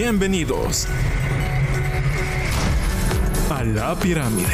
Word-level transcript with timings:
Bienvenidos 0.00 0.86
a 3.50 3.64
la 3.64 3.96
pirámide. 3.96 4.46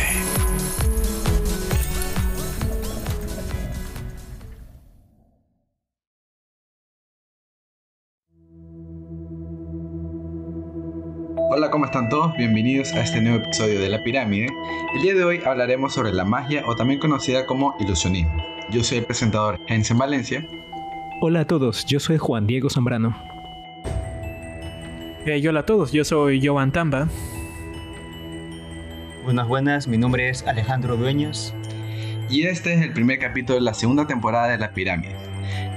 Hola, 11.50 11.70
¿cómo 11.70 11.84
están 11.84 12.08
todos? 12.08 12.34
Bienvenidos 12.38 12.94
a 12.94 13.02
este 13.02 13.20
nuevo 13.20 13.44
episodio 13.44 13.78
de 13.80 13.90
La 13.90 14.02
Pirámide. 14.02 14.46
El 14.94 15.02
día 15.02 15.12
de 15.12 15.24
hoy 15.24 15.42
hablaremos 15.44 15.92
sobre 15.92 16.14
la 16.14 16.24
magia 16.24 16.62
o 16.66 16.74
también 16.74 17.00
conocida 17.00 17.44
como 17.44 17.74
ilusionismo. 17.80 18.42
Yo 18.70 18.82
soy 18.82 18.96
el 18.96 19.04
presentador 19.04 19.60
Jensen 19.68 19.98
Valencia. 19.98 20.48
Hola 21.20 21.40
a 21.40 21.46
todos, 21.46 21.84
yo 21.84 22.00
soy 22.00 22.16
Juan 22.16 22.46
Diego 22.46 22.70
Zambrano. 22.70 23.33
Eh, 25.26 25.42
hola 25.48 25.60
a 25.60 25.66
todos, 25.66 25.90
yo 25.90 26.04
soy 26.04 26.46
Joan 26.46 26.70
Tamba. 26.70 27.08
Buenas, 29.24 29.48
buenas, 29.48 29.88
mi 29.88 29.96
nombre 29.96 30.28
es 30.28 30.46
Alejandro 30.46 30.98
Dueñas. 30.98 31.54
Y 32.28 32.42
este 32.42 32.74
es 32.74 32.82
el 32.82 32.92
primer 32.92 33.20
capítulo 33.20 33.54
de 33.54 33.62
la 33.62 33.72
segunda 33.72 34.06
temporada 34.06 34.48
de 34.48 34.58
La 34.58 34.72
Pirámide. 34.72 35.16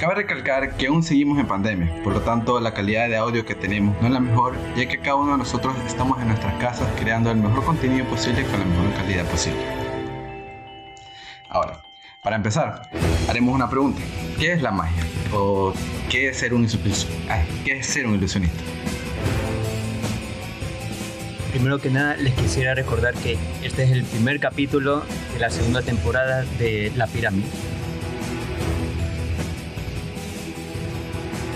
Cabe 0.01 0.15
recalcar 0.15 0.75
que 0.75 0.87
aún 0.87 1.01
seguimos 1.01 1.39
en 1.39 1.47
pandemia, 1.47 1.89
por 2.03 2.11
lo 2.11 2.19
tanto 2.23 2.59
la 2.59 2.73
calidad 2.73 3.07
de 3.07 3.15
audio 3.15 3.45
que 3.45 3.55
tenemos 3.55 3.95
no 4.01 4.07
es 4.07 4.13
la 4.13 4.19
mejor, 4.19 4.53
ya 4.75 4.85
que 4.85 4.97
cada 4.97 5.15
uno 5.15 5.31
de 5.31 5.37
nosotros 5.37 5.73
estamos 5.85 6.19
en 6.21 6.27
nuestras 6.27 6.53
casas 6.55 6.89
creando 6.99 7.31
el 7.31 7.37
mejor 7.37 7.63
contenido 7.63 8.05
posible 8.07 8.43
con 8.43 8.59
la 8.59 8.65
mejor 8.65 8.93
calidad 8.95 9.25
posible. 9.27 9.61
Ahora, 11.47 11.79
para 12.21 12.35
empezar, 12.35 12.81
haremos 13.29 13.55
una 13.55 13.69
pregunta. 13.69 14.01
¿Qué 14.37 14.51
es 14.51 14.61
la 14.61 14.71
magia? 14.71 15.03
¿O 15.33 15.73
qué 16.09 16.27
es 16.27 16.37
ser 16.37 16.53
un, 16.53 16.67
¿qué 17.63 17.79
es 17.79 17.85
ser 17.85 18.07
un 18.07 18.15
ilusionista? 18.15 18.76
Primero 21.57 21.79
que 21.79 21.89
nada, 21.89 22.15
les 22.17 22.35
quisiera 22.35 22.75
recordar 22.75 23.15
que 23.15 23.35
este 23.63 23.81
es 23.81 23.89
el 23.89 24.03
primer 24.03 24.39
capítulo 24.39 25.01
de 25.33 25.39
la 25.39 25.49
segunda 25.49 25.81
temporada 25.81 26.45
de 26.59 26.91
La 26.95 27.07
Pirámide. 27.07 27.47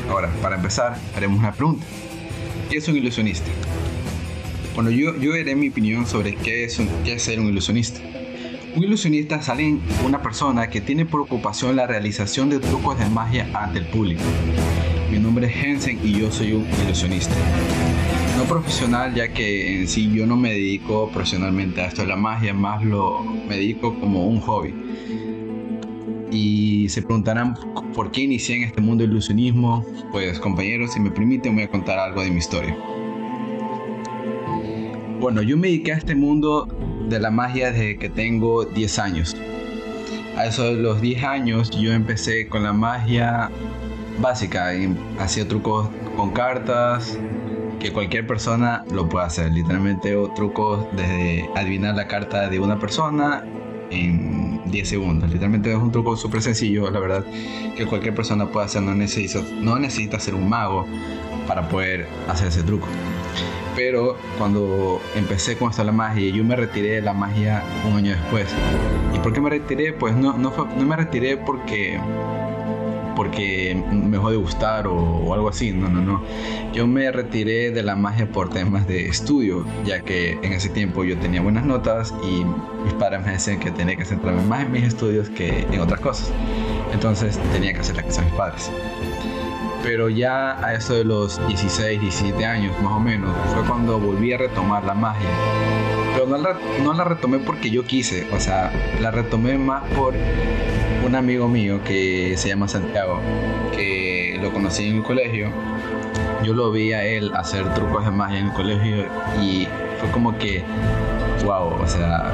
Ahora, 0.09 0.31
para 0.41 0.55
empezar, 0.55 0.97
haremos 1.15 1.37
una 1.37 1.51
pregunta. 1.51 1.85
¿Qué 2.71 2.77
es 2.77 2.87
un 2.87 2.97
ilusionista? 2.97 3.45
Bueno, 4.73 4.89
yo, 4.89 5.15
yo 5.19 5.37
daré 5.37 5.55
mi 5.55 5.69
opinión 5.69 6.07
sobre 6.07 6.33
qué 6.33 6.63
es, 6.63 6.81
qué 7.05 7.13
es 7.13 7.21
ser 7.21 7.39
un 7.39 7.49
ilusionista. 7.49 7.99
Un 8.75 8.83
ilusionista 8.83 9.39
alguien, 9.49 9.81
una 10.03 10.23
persona 10.23 10.67
que 10.71 10.81
tiene 10.81 11.05
por 11.05 11.21
ocupación 11.21 11.75
la 11.75 11.85
realización 11.85 12.49
de 12.49 12.57
trucos 12.57 12.97
de 12.97 13.05
magia 13.05 13.47
ante 13.53 13.77
el 13.77 13.85
público. 13.85 14.23
Mi 15.11 15.19
nombre 15.19 15.45
es 15.45 15.63
Hensen 15.63 15.99
y 16.03 16.19
yo 16.19 16.31
soy 16.31 16.53
un 16.53 16.67
ilusionista. 16.83 17.35
No 18.41 18.47
profesional 18.47 19.13
ya 19.13 19.27
que 19.27 19.81
en 19.81 19.87
sí 19.87 20.11
yo 20.11 20.25
no 20.25 20.35
me 20.35 20.49
dedico 20.49 21.07
profesionalmente 21.09 21.79
a 21.79 21.85
esto 21.85 22.01
de 22.01 22.07
la 22.07 22.15
magia, 22.15 22.55
más 22.55 22.83
lo 22.83 23.23
me 23.23 23.55
dedico 23.55 23.93
como 23.99 24.25
un 24.25 24.39
hobby 24.39 24.73
y 26.31 26.89
se 26.89 27.03
preguntarán 27.03 27.55
por 27.93 28.09
qué 28.09 28.21
inicié 28.21 28.55
en 28.55 28.63
este 28.63 28.81
mundo 28.81 29.03
del 29.03 29.11
ilusionismo. 29.11 29.85
Pues 30.11 30.39
compañeros, 30.39 30.93
si 30.93 30.99
me 30.99 31.11
permiten, 31.11 31.53
voy 31.53 31.65
a 31.65 31.67
contar 31.67 31.99
algo 31.99 32.23
de 32.23 32.31
mi 32.31 32.37
historia. 32.37 32.75
Bueno, 35.19 35.43
yo 35.43 35.55
me 35.55 35.67
dediqué 35.67 35.93
a 35.93 35.97
este 35.97 36.15
mundo 36.15 36.67
de 37.09 37.19
la 37.19 37.29
magia 37.29 37.71
desde 37.71 37.99
que 37.99 38.09
tengo 38.09 38.65
10 38.65 38.97
años. 38.97 39.37
A 40.35 40.47
eso 40.47 40.63
de 40.63 40.81
los 40.81 40.99
10 40.99 41.23
años 41.25 41.69
yo 41.79 41.93
empecé 41.93 42.47
con 42.47 42.63
la 42.63 42.73
magia 42.73 43.51
básica, 44.19 44.71
hacía 45.19 45.47
trucos 45.47 45.89
con 46.17 46.31
cartas, 46.31 47.19
que 47.81 47.91
cualquier 47.91 48.27
persona 48.27 48.83
lo 48.93 49.09
puede 49.09 49.25
hacer. 49.25 49.51
Literalmente 49.51 50.15
trucos 50.35 50.85
desde 50.95 51.49
adivinar 51.55 51.95
la 51.95 52.07
carta 52.07 52.47
de 52.47 52.59
una 52.59 52.77
persona 52.79 53.43
en 53.89 54.61
10 54.65 54.87
segundos. 54.87 55.29
Literalmente 55.29 55.71
es 55.71 55.77
un 55.77 55.91
truco 55.91 56.15
súper 56.15 56.41
sencillo, 56.41 56.89
la 56.91 56.99
verdad, 56.99 57.25
que 57.75 57.85
cualquier 57.85 58.13
persona 58.13 58.47
puede 58.47 58.67
hacer. 58.67 58.83
No 58.83 58.93
necesita, 58.93 59.43
no 59.59 59.79
necesita 59.79 60.19
ser 60.19 60.35
un 60.35 60.47
mago 60.47 60.85
para 61.47 61.67
poder 61.67 62.07
hacer 62.29 62.49
ese 62.49 62.63
truco. 62.63 62.87
Pero 63.75 64.17
cuando 64.37 65.01
empecé 65.15 65.57
con 65.57 65.71
esto 65.71 65.83
la 65.83 65.91
magia, 65.91 66.29
yo 66.29 66.43
me 66.43 66.55
retiré 66.55 66.95
de 66.95 67.01
la 67.01 67.13
magia 67.13 67.63
un 67.89 67.97
año 67.97 68.11
después. 68.11 68.53
¿Y 69.15 69.19
por 69.19 69.33
qué 69.33 69.41
me 69.41 69.49
retiré? 69.49 69.93
Pues 69.93 70.15
no, 70.15 70.37
no, 70.37 70.51
no 70.51 70.85
me 70.85 70.95
retiré 70.95 71.37
porque 71.37 71.99
porque 73.21 73.79
me 73.91 74.17
dejó 74.17 74.31
de 74.31 74.37
gustar 74.37 74.87
o, 74.87 75.31
algo 75.31 75.49
así. 75.49 75.71
No, 75.71 75.87
no, 75.89 76.01
no. 76.01 76.23
Yo 76.73 76.87
me 76.87 77.11
retiré 77.11 77.69
de 77.69 77.83
la 77.83 77.95
magia 77.95 78.25
por 78.25 78.49
temas 78.49 78.87
de 78.87 79.09
estudio, 79.09 79.63
ya 79.85 80.01
que 80.01 80.39
en 80.41 80.53
ese 80.53 80.69
tiempo 80.69 81.03
yo 81.03 81.15
tenía 81.19 81.39
buenas 81.39 81.63
notas 81.63 82.15
y 82.23 82.43
mis 82.83 82.93
padres 82.95 83.23
me 83.23 83.33
decían 83.33 83.59
que 83.59 83.69
tenía 83.69 83.95
que 83.95 84.05
centrarme 84.05 84.41
más 84.41 84.63
en 84.63 84.71
mis 84.71 84.85
estudios 84.85 85.29
que 85.29 85.67
en 85.71 85.79
otras 85.81 85.99
cosas. 85.99 86.31
Entonces 86.93 87.39
tenía 87.53 87.73
que 87.73 87.81
hacer 87.81 87.95
la 87.95 88.01
que 88.01 88.09
a 88.09 88.21
mis 88.23 88.33
padres. 88.33 88.71
Pero 89.83 90.09
ya 90.09 90.57
a 90.65 90.73
eso 90.73 90.95
de 90.95 91.03
los 91.03 91.47
16, 91.47 92.01
17 92.01 92.43
años 92.43 92.73
más 92.81 92.93
o 92.93 92.99
menos, 92.99 93.29
fue 93.53 93.63
cuando 93.65 93.99
volví 93.99 94.33
a 94.33 94.39
retomar 94.39 94.83
la 94.83 94.95
magia. 94.95 95.29
Pero 96.15 96.25
no 96.25 96.39
la, 96.39 96.57
no 96.83 96.93
la 96.93 97.03
retomé 97.03 97.37
porque 97.37 97.69
yo 97.69 97.83
quise, 97.83 98.27
o 98.33 98.39
sea, 98.39 98.73
la 98.99 99.11
retomé 99.11 99.59
más 99.59 99.83
por 99.91 100.15
un 101.05 101.15
amigo 101.15 101.47
mío 101.47 101.81
que 101.83 102.35
se 102.37 102.49
llama 102.49 102.67
Santiago, 102.67 103.19
que 103.75 104.37
lo 104.41 104.51
conocí 104.51 104.87
en 104.87 104.97
el 104.97 105.03
colegio. 105.03 105.49
Yo 106.43 106.53
lo 106.53 106.71
vi 106.71 106.93
a 106.93 107.03
él 107.03 107.31
hacer 107.35 107.71
trucos 107.73 108.05
de 108.05 108.11
magia 108.11 108.39
en 108.39 108.47
el 108.47 108.53
colegio 108.53 109.05
y 109.41 109.67
fue 109.99 110.09
como 110.11 110.37
que, 110.37 110.63
wow, 111.43 111.81
o 111.81 111.87
sea, 111.87 112.31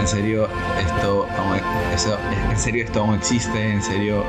en 0.00 0.06
serio 0.06 0.48
esto, 0.80 1.26
eso, 1.94 2.18
en 2.50 2.58
serio 2.58 2.84
esto 2.84 3.00
aún 3.00 3.14
existe, 3.14 3.72
en 3.72 3.82
serio 3.82 4.24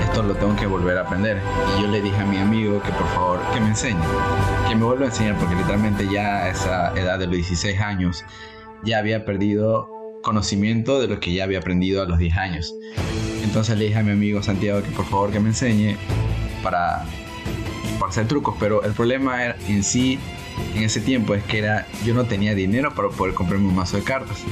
esto 0.00 0.22
lo 0.22 0.34
tengo 0.34 0.56
que 0.56 0.66
volver 0.66 0.98
a 0.98 1.02
aprender. 1.02 1.40
Y 1.76 1.82
yo 1.82 1.88
le 1.88 2.00
dije 2.00 2.20
a 2.20 2.26
mi 2.26 2.38
amigo 2.38 2.82
que 2.82 2.90
por 2.92 3.06
favor 3.08 3.40
que 3.52 3.60
me 3.60 3.68
enseñe, 3.68 4.02
que 4.68 4.74
me 4.74 4.84
vuelva 4.84 5.04
a 5.04 5.08
enseñar, 5.08 5.36
porque 5.38 5.54
literalmente 5.54 6.06
ya 6.12 6.44
a 6.44 6.50
esa 6.50 6.92
edad 6.96 7.18
de 7.18 7.26
los 7.26 7.36
16 7.36 7.80
años 7.80 8.24
ya 8.82 8.98
había 8.98 9.24
perdido 9.24 9.99
conocimiento 10.22 11.00
de 11.00 11.08
lo 11.08 11.20
que 11.20 11.32
ya 11.32 11.44
había 11.44 11.58
aprendido 11.58 12.02
a 12.02 12.06
los 12.06 12.18
10 12.18 12.36
años. 12.36 12.74
Entonces 13.42 13.78
le 13.78 13.86
dije 13.86 13.98
a 13.98 14.02
mi 14.02 14.12
amigo 14.12 14.42
Santiago 14.42 14.82
que 14.82 14.90
por 14.90 15.06
favor 15.06 15.30
que 15.30 15.40
me 15.40 15.48
enseñe 15.48 15.96
para, 16.62 17.04
para 17.98 18.10
hacer 18.10 18.28
trucos, 18.28 18.54
pero 18.60 18.82
el 18.84 18.92
problema 18.92 19.44
era, 19.44 19.56
en 19.68 19.82
sí 19.82 20.18
en 20.74 20.82
ese 20.82 21.00
tiempo 21.00 21.34
es 21.34 21.42
que 21.44 21.58
era 21.58 21.86
yo 22.04 22.14
no 22.14 22.24
tenía 22.24 22.54
dinero 22.54 22.94
para 22.94 23.08
poder 23.08 23.34
comprarme 23.34 23.68
un 23.68 23.74
mazo 23.74 23.96
de 23.96 24.04
cartas. 24.04 24.44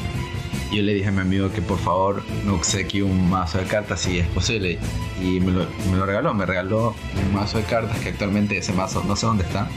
Y 0.71 0.77
yo 0.77 0.83
le 0.83 0.93
dije 0.93 1.09
a 1.09 1.12
mi 1.12 1.21
amigo 1.21 1.51
que 1.51 1.62
por 1.62 1.79
favor 1.79 2.23
me 2.45 2.53
obsequie 2.53 3.03
un 3.03 3.31
mazo 3.31 3.59
de 3.59 3.65
cartas 3.65 4.00
si 4.00 4.19
es 4.19 4.27
posible. 4.29 4.79
Y 5.21 5.41
me 5.41 5.53
lo, 5.53 5.67
me 5.91 5.97
lo 5.97 6.05
regaló, 6.05 6.35
me 6.35 6.45
regaló 6.45 6.95
un 7.27 7.35
mazo 7.35 7.59
de 7.59 7.65
cartas 7.65 7.99
que 8.00 8.11
actualmente 8.11 8.59
ese 8.59 8.73
mazo 8.73 9.03
no 9.05 9.17
sé 9.17 9.27
dónde 9.27 9.45
está. 9.45 9.69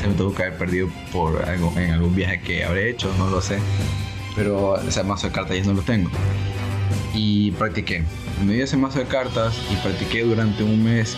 Se 0.00 0.06
me 0.06 0.14
tuvo 0.14 0.34
que 0.34 0.44
haber 0.44 0.56
perdido 0.56 0.88
por 1.12 1.42
algo, 1.42 1.72
en 1.76 1.90
algún 1.90 2.14
viaje 2.14 2.40
que 2.40 2.64
habré 2.64 2.90
hecho, 2.90 3.12
no 3.18 3.28
lo 3.28 3.40
sé 3.42 3.58
pero 4.40 4.80
ese 4.80 5.04
mazo 5.04 5.26
de 5.26 5.34
cartas 5.34 5.54
ya 5.54 5.64
no 5.64 5.74
lo 5.74 5.82
tengo. 5.82 6.08
Y 7.12 7.50
practiqué. 7.52 8.02
Me 8.42 8.54
di 8.54 8.62
ese 8.62 8.78
mazo 8.78 8.98
de 8.98 9.04
cartas 9.04 9.54
y 9.70 9.76
practiqué 9.76 10.22
durante 10.22 10.62
un 10.62 10.82
mes 10.82 11.14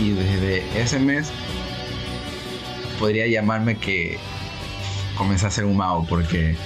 y 0.00 0.10
desde 0.10 0.82
ese 0.82 0.98
mes 0.98 1.30
podría 2.98 3.28
llamarme 3.28 3.76
que 3.76 4.18
comencé 5.16 5.46
a 5.46 5.52
ser 5.52 5.66
un 5.66 5.76
mago 5.76 6.04
porque 6.08 6.56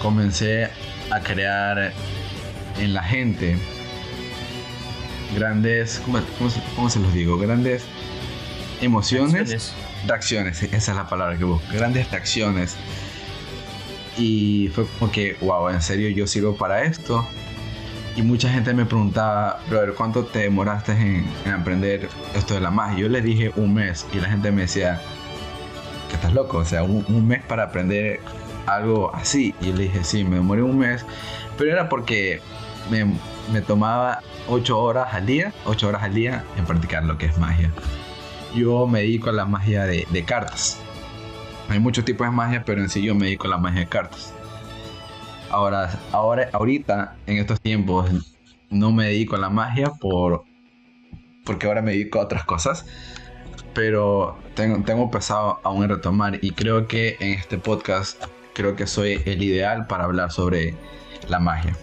comencé 0.00 0.70
a 1.10 1.20
crear 1.20 1.92
en 2.78 2.94
la 2.94 3.02
gente 3.02 3.58
grandes, 5.36 6.00
¿cómo, 6.76 6.88
se 6.88 7.00
los 7.00 7.12
digo? 7.12 7.36
Grandes 7.36 7.84
emociones, 8.80 9.74
reacciones, 10.06 10.62
esa 10.62 10.92
es 10.92 10.96
la 10.96 11.06
palabra 11.06 11.36
que 11.36 11.44
busco, 11.44 11.66
grandes 11.70 12.10
reacciones 12.10 12.78
y 14.16 14.70
fue 14.74 14.86
como 14.98 15.10
que, 15.10 15.36
wow, 15.40 15.68
en 15.68 15.82
serio 15.82 16.08
yo 16.10 16.26
sirvo 16.26 16.56
para 16.56 16.84
esto. 16.84 17.26
Y 18.16 18.22
mucha 18.22 18.48
gente 18.48 18.72
me 18.74 18.86
preguntaba, 18.86 19.60
brother, 19.68 19.94
¿cuánto 19.94 20.24
te 20.24 20.40
demoraste 20.40 20.92
en, 20.92 21.26
aprender 21.52 22.08
esto 22.34 22.54
de 22.54 22.60
la 22.60 22.70
magia? 22.70 22.98
Yo 23.00 23.08
les 23.08 23.24
dije 23.24 23.50
un 23.56 23.74
mes 23.74 24.06
y 24.12 24.20
la 24.20 24.28
gente 24.28 24.52
me 24.52 24.62
decía, 24.62 25.00
que 26.08 26.14
estás 26.14 26.32
loco, 26.32 26.58
o 26.58 26.64
sea, 26.64 26.84
un, 26.84 27.26
mes 27.26 27.42
para 27.44 27.64
aprender 27.64 28.20
algo 28.66 29.12
así. 29.14 29.52
Y 29.60 29.66
yo 29.66 29.74
le 29.74 29.82
dije, 29.84 30.04
sí, 30.04 30.22
me 30.22 30.36
demoré 30.36 30.62
un 30.62 30.78
mes, 30.78 31.04
pero 31.58 31.72
era 31.72 31.88
porque 31.88 32.40
me, 32.88 33.04
me 33.52 33.60
tomaba 33.62 34.20
8 34.46 34.78
horas 34.78 35.12
al 35.12 35.26
día, 35.26 35.52
8 35.64 35.88
horas 35.88 36.04
al 36.04 36.14
día 36.14 36.44
en 36.56 36.66
practicar 36.66 37.04
lo 37.04 37.18
que 37.18 37.26
es 37.26 37.36
magia. 37.38 37.72
Yo 38.54 38.86
me 38.86 39.00
dedico 39.00 39.30
a 39.30 39.32
la 39.32 39.44
magia 39.44 39.86
de, 39.86 40.06
de 40.08 40.24
cartas. 40.24 40.78
Hay 41.68 41.80
muchos 41.80 42.04
tipos 42.04 42.26
de 42.26 42.30
magia, 42.30 42.62
pero 42.64 42.80
en 42.80 42.88
sí 42.88 43.02
yo 43.02 43.14
me 43.14 43.26
dedico 43.26 43.46
a 43.46 43.50
la 43.50 43.58
magia 43.58 43.80
de 43.80 43.86
cartas. 43.86 44.32
Ahora, 45.50 45.98
ahora, 46.12 46.48
ahorita, 46.52 47.16
en 47.26 47.38
estos 47.38 47.60
tiempos, 47.60 48.10
no 48.70 48.92
me 48.92 49.06
dedico 49.06 49.36
a 49.36 49.38
la 49.38 49.50
magia 49.50 49.90
por, 50.00 50.44
porque 51.44 51.66
ahora 51.66 51.80
me 51.82 51.92
dedico 51.92 52.18
a 52.18 52.22
otras 52.22 52.44
cosas. 52.44 52.86
pero 53.72 54.38
tengo, 54.54 54.82
tengo 54.84 55.10
pensado 55.10 55.60
aún 55.64 55.88
retomar 55.88 56.38
y 56.42 56.52
creo 56.52 56.86
que 56.86 57.16
en 57.20 57.32
este 57.32 57.58
podcast 57.58 58.22
creo 58.54 58.76
que 58.76 58.86
soy 58.86 59.20
el 59.26 59.42
ideal 59.42 59.86
para 59.86 60.04
hablar 60.04 60.30
sobre 60.30 60.74
la 61.28 61.40
magia. 61.40 61.76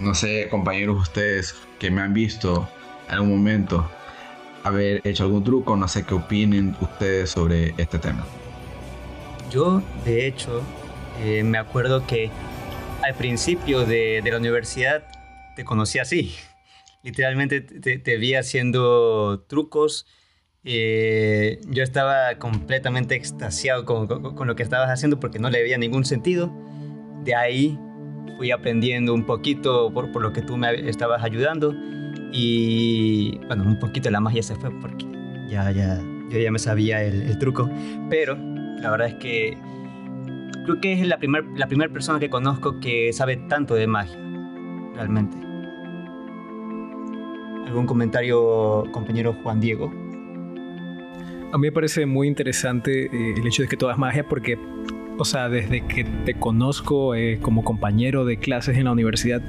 No 0.00 0.14
sé, 0.14 0.48
compañeros, 0.50 1.00
ustedes 1.00 1.54
que 1.78 1.90
me 1.90 2.00
han 2.00 2.14
visto 2.14 2.68
en 3.08 3.14
algún 3.14 3.30
momento 3.30 3.88
haber 4.64 5.00
hecho 5.04 5.24
algún 5.24 5.44
truco, 5.44 5.76
no 5.76 5.86
sé 5.86 6.04
qué 6.04 6.14
opinen 6.14 6.76
ustedes 6.80 7.30
sobre 7.30 7.74
este 7.76 7.98
tema. 7.98 8.24
Yo, 9.50 9.82
de 10.04 10.26
hecho, 10.26 10.62
eh, 11.20 11.42
me 11.44 11.58
acuerdo 11.58 12.06
que 12.06 12.30
al 13.02 13.14
principio 13.14 13.84
de, 13.84 14.20
de, 14.22 14.30
la 14.30 14.38
universidad 14.38 15.04
te 15.54 15.64
conocí 15.64 15.98
así. 15.98 16.34
Literalmente 17.02 17.60
te, 17.60 17.98
te 17.98 18.16
vi 18.16 18.34
haciendo 18.34 19.44
trucos. 19.46 20.06
Eh, 20.64 21.60
yo 21.68 21.82
estaba 21.82 22.38
completamente 22.38 23.14
extasiado 23.14 23.84
con, 23.84 24.06
con, 24.06 24.34
con, 24.34 24.46
lo 24.46 24.56
que 24.56 24.62
estabas 24.62 24.88
haciendo 24.88 25.20
porque 25.20 25.38
no 25.38 25.50
le 25.50 25.62
veía 25.62 25.76
ningún 25.76 26.04
sentido. 26.04 26.50
De 27.22 27.34
ahí 27.34 27.78
fui 28.38 28.50
aprendiendo 28.50 29.12
un 29.12 29.26
poquito 29.26 29.92
por, 29.92 30.10
por 30.10 30.22
lo 30.22 30.32
que 30.32 30.40
tú 30.42 30.56
me 30.56 30.88
estabas 30.88 31.22
ayudando. 31.22 31.74
Y 32.32 33.38
bueno, 33.46 33.64
un 33.64 33.78
poquito 33.78 34.10
la 34.10 34.20
magia 34.20 34.42
se 34.42 34.56
fue 34.56 34.70
porque 34.80 35.06
ya, 35.48 35.70
ya, 35.70 36.00
yo 36.30 36.38
ya 36.38 36.50
me 36.50 36.58
sabía 36.58 37.02
el, 37.04 37.22
el 37.22 37.38
truco. 37.38 37.70
Pero 38.08 38.53
la 38.80 38.90
verdad 38.90 39.08
es 39.08 39.14
que 39.14 39.56
creo 40.64 40.80
que 40.80 40.92
es 40.92 41.06
la 41.06 41.18
primera 41.18 41.46
la 41.56 41.66
primer 41.66 41.90
persona 41.90 42.18
que 42.18 42.30
conozco 42.30 42.80
que 42.80 43.12
sabe 43.12 43.36
tanto 43.36 43.74
de 43.74 43.86
magia, 43.86 44.18
realmente. 44.94 45.36
¿Algún 47.66 47.86
comentario, 47.86 48.84
compañero 48.92 49.34
Juan 49.42 49.60
Diego? 49.60 49.92
A 51.52 51.58
mí 51.58 51.68
me 51.68 51.72
parece 51.72 52.04
muy 52.04 52.28
interesante 52.28 53.06
eh, 53.06 53.34
el 53.36 53.46
hecho 53.46 53.62
de 53.62 53.68
que 53.68 53.76
todo 53.76 53.90
es 53.90 53.96
magia 53.96 54.28
porque, 54.28 54.58
o 55.18 55.24
sea, 55.24 55.48
desde 55.48 55.86
que 55.86 56.04
te 56.24 56.34
conozco 56.34 57.14
eh, 57.14 57.38
como 57.40 57.64
compañero 57.64 58.24
de 58.24 58.38
clases 58.38 58.76
en 58.76 58.84
la 58.84 58.92
universidad, 58.92 59.40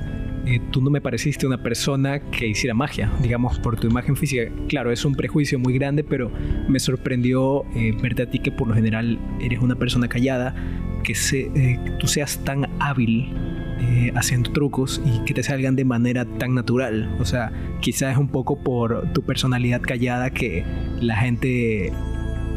eh, 0.46 0.62
tú 0.72 0.82
no 0.82 0.90
me 0.90 1.02
pareciste 1.02 1.48
una 1.48 1.62
persona 1.62 2.20
que 2.20 2.48
hiciera 2.48 2.74
magia, 2.74 3.12
digamos, 3.22 3.60
por 3.60 3.80
tu 3.80 3.88
imagen 3.88 4.16
física. 4.16 4.52
Claro, 4.68 4.92
es 4.92 5.04
un 5.06 5.16
prejuicio 5.16 5.60
muy 5.60 5.74
grande, 5.74 6.04
pero 6.04 6.32
me 6.68 6.80
sorprendió 6.80 7.64
eh, 7.76 7.96
verte 8.02 8.24
a 8.24 8.30
ti 8.30 8.40
que 8.40 8.52
por 8.52 8.68
lo 8.68 8.76
general 8.76 9.20
eres 9.42 9.60
una 9.60 9.76
persona 9.76 10.08
callada, 10.08 10.56
que 11.04 11.16
se, 11.16 11.52
eh, 11.56 11.80
tú 12.00 12.08
seas 12.08 12.44
tan 12.44 12.68
hábil 12.80 13.34
eh, 13.80 14.12
haciendo 14.16 14.52
trucos 14.52 15.02
y 15.06 15.24
que 15.26 15.34
te 15.34 15.44
salgan 15.44 15.76
de 15.76 15.86
manera 15.86 16.26
tan 16.26 16.56
natural. 16.56 17.16
O 17.20 17.26
sea, 17.26 17.52
quizás 17.82 18.14
es 18.14 18.18
un 18.18 18.30
poco 18.30 18.58
por 18.58 19.12
tu 19.14 19.22
personalidad 19.22 19.82
callada 19.82 20.30
que 20.30 20.64
la 21.02 21.18
gente 21.18 21.92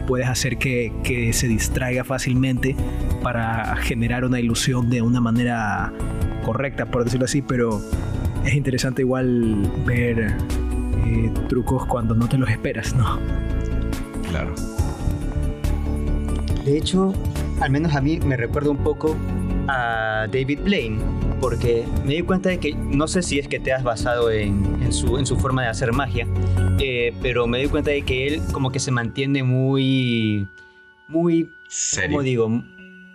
puedes 0.09 0.27
hacer 0.27 0.57
que, 0.57 0.91
que 1.05 1.35
se 1.35 1.47
distraiga 1.47 2.03
fácilmente 2.03 2.75
para 3.23 3.77
generar 3.77 4.25
una 4.25 4.41
ilusión 4.41 4.89
de 4.89 5.03
una 5.03 5.21
manera 5.21 5.93
correcta, 6.47 6.87
por 6.87 7.05
decirlo 7.05 7.27
así, 7.27 7.43
pero 7.43 7.79
es 8.43 8.55
interesante 8.55 9.03
igual 9.03 9.71
ver 9.85 10.35
eh, 11.05 11.31
trucos 11.51 11.85
cuando 11.85 12.15
no 12.15 12.27
te 12.27 12.39
los 12.39 12.49
esperas, 12.49 12.97
¿no? 12.97 13.19
Claro. 14.31 14.55
De 16.65 16.79
hecho, 16.79 17.13
al 17.61 17.71
menos 17.71 17.95
a 17.95 18.01
mí 18.01 18.19
me 18.19 18.39
recuerda 18.39 18.71
un 18.71 18.79
poco 18.79 19.15
a 19.69 20.27
David 20.33 20.61
Blaine, 20.65 20.99
porque 21.41 21.85
me 22.05 22.15
di 22.15 22.23
cuenta 22.23 22.49
de 22.49 22.59
que 22.59 22.75
no 22.75 23.09
sé 23.09 23.23
si 23.23 23.39
es 23.39 23.49
que 23.49 23.61
te 23.61 23.73
has 23.73 23.83
basado 23.83 24.31
en, 24.31 24.83
en, 24.83 24.93
su, 24.93 25.19
en 25.19 25.27
su, 25.27 25.37
forma 25.37 25.63
de 25.63 25.69
hacer 25.69 25.93
magia, 25.93 26.27
eh, 26.79 27.15
pero 27.23 27.47
me 27.47 27.59
di 27.59 27.69
cuenta 27.69 27.91
de 27.91 28.03
que 28.03 28.27
él 28.27 28.43
como 28.53 28.71
que 28.71 28.81
se 28.81 28.91
mantiene 28.91 29.43
muy, 29.43 30.49
muy, 31.07 31.53
¿Serio? 31.69 32.11
¿cómo 32.11 32.23
digo? 32.23 32.63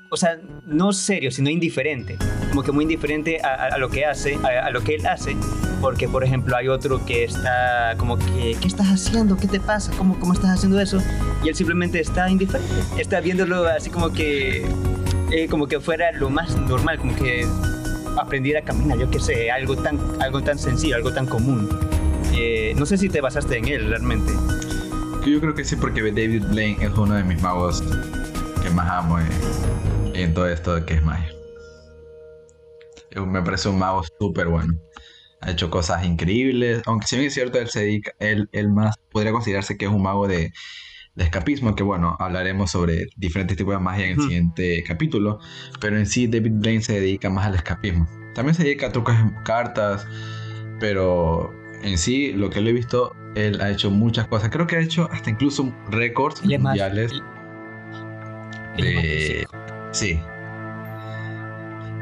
O 0.10 0.18
sea, 0.18 0.38
no 0.68 0.94
serio, 0.94 1.32
sino 1.32 1.50
indiferente. 1.50 2.18
Como 2.50 2.62
que 2.62 2.72
muy 2.72 2.84
indiferente 2.84 3.42
a, 3.44 3.74
a 3.74 3.78
lo 3.80 3.90
que 3.90 4.06
hace, 4.06 4.36
a, 4.44 4.68
a, 4.68 4.70
lo 4.70 4.84
que 4.84 4.94
él 4.94 5.08
hace. 5.08 5.36
Porque, 5.82 6.08
por 6.08 6.24
ejemplo, 6.24 6.56
hay 6.56 6.68
otro 6.68 7.04
que 7.04 7.24
está 7.24 7.96
como 7.98 8.20
que, 8.20 8.56
¿qué 8.62 8.68
estás 8.68 8.88
haciendo? 8.88 9.38
¿Qué 9.38 9.48
te 9.48 9.60
pasa? 9.60 9.92
¿Cómo, 9.98 10.20
cómo 10.20 10.34
estás 10.34 10.52
haciendo 10.52 10.80
eso? 10.80 11.00
Y 11.44 11.50
él 11.50 11.56
simplemente 11.56 12.00
está 12.00 12.30
indiferente. 12.30 12.72
Está 12.96 13.22
viéndolo 13.22 13.66
así 13.66 13.90
como 13.90 14.14
que, 14.14 14.68
eh, 15.32 15.48
como 15.50 15.66
que 15.66 15.80
fuera 15.80 16.12
lo 16.12 16.30
más 16.30 16.56
normal, 16.58 17.00
como 17.00 17.16
que 17.16 17.48
aprendiera 18.18 18.60
a 18.60 18.64
caminar, 18.64 18.98
yo 18.98 19.10
qué 19.10 19.20
sé, 19.20 19.52
algo 19.52 19.76
tan, 19.76 20.00
algo 20.22 20.42
tan 20.42 20.58
sencillo, 20.58 20.96
algo 20.96 21.14
tan 21.14 21.26
común. 21.26 21.70
Eh, 22.34 22.74
no 22.78 22.86
sé 22.86 22.98
si 22.98 23.10
te 23.10 23.22
basaste 23.22 23.58
en 23.58 23.68
él 23.68 23.90
realmente. 23.90 24.34
Yo 25.26 25.40
creo 25.40 25.56
que 25.56 25.64
sí, 25.64 25.76
porque 25.76 26.02
David 26.02 26.44
Blaine 26.50 26.84
es 26.84 26.92
uno 26.98 27.16
de 27.16 27.24
mis 27.24 27.42
magos 27.42 27.84
que 28.62 28.70
más 28.70 28.90
amo 28.90 29.20
en, 30.14 30.34
todo 30.34 30.48
esto 30.48 30.86
que 30.86 30.96
es 30.96 31.04
magia. 31.04 31.34
Me 33.16 33.42
parece 33.42 33.70
un 33.70 33.80
mago 33.80 34.04
súper 34.20 34.48
bueno. 34.48 34.74
Ha 35.42 35.52
hecho 35.52 35.70
cosas 35.70 36.06
increíbles, 36.06 36.82
aunque 36.86 37.08
si 37.08 37.16
bien 37.16 37.28
es 37.28 37.34
cierto, 37.34 37.60
él 37.60 37.70
se 37.70 37.82
dedica, 37.82 38.14
él, 38.20 38.50
él 38.52 38.70
más 38.70 38.96
podría 39.12 39.32
considerarse 39.32 39.78
que 39.78 39.86
es 39.86 39.92
un 39.92 40.02
mago 40.02 40.28
de, 40.28 40.52
de 41.16 41.24
escapismo, 41.24 41.76
que 41.76 41.84
bueno, 41.84 42.16
hablaremos 42.20 42.72
sobre 42.72 43.08
diferentes 43.18 43.58
tipos 43.58 43.74
de 43.74 43.80
magia 43.80 44.06
en 44.06 44.12
el 44.14 44.22
siguiente 44.22 44.84
capítulo, 44.88 45.40
pero 45.80 45.98
en 45.98 46.06
sí 46.06 46.28
David 46.28 46.54
Blaine 46.56 46.82
se 46.82 46.94
dedica 46.94 47.30
más 47.30 47.46
al 47.46 47.56
escapismo. 47.56 48.08
También 48.34 48.56
se 48.56 48.64
dedica 48.64 48.88
a 48.88 48.92
trucos 48.92 49.16
cartas, 49.44 50.08
pero 50.80 51.54
en 51.84 51.98
sí, 51.98 52.32
lo 52.32 52.50
que 52.50 52.62
lo 52.62 52.70
he 52.70 52.74
visto, 52.74 53.16
él 53.36 53.62
ha 53.62 53.70
hecho 53.70 53.92
muchas 53.92 54.28
cosas. 54.28 54.50
Creo 54.50 54.66
que 54.68 54.78
ha 54.78 54.80
hecho 54.80 55.10
hasta 55.12 55.30
incluso 55.30 55.74
récords 55.90 56.44
mundiales. 56.44 57.12
de... 58.78 59.46
Sí. 59.92 60.20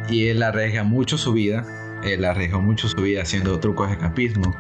Y 0.10 0.28
él 0.28 0.44
arriesga 0.44 0.84
mucho 0.84 1.18
su 1.18 1.34
vida. 1.34 1.66
Él 2.04 2.26
arriesgó 2.26 2.62
mucho 2.62 2.88
su 2.88 3.02
vida 3.02 3.24
haciendo 3.24 3.60
trucos 3.60 3.88
de 3.88 3.94
escapismo. 3.94 4.56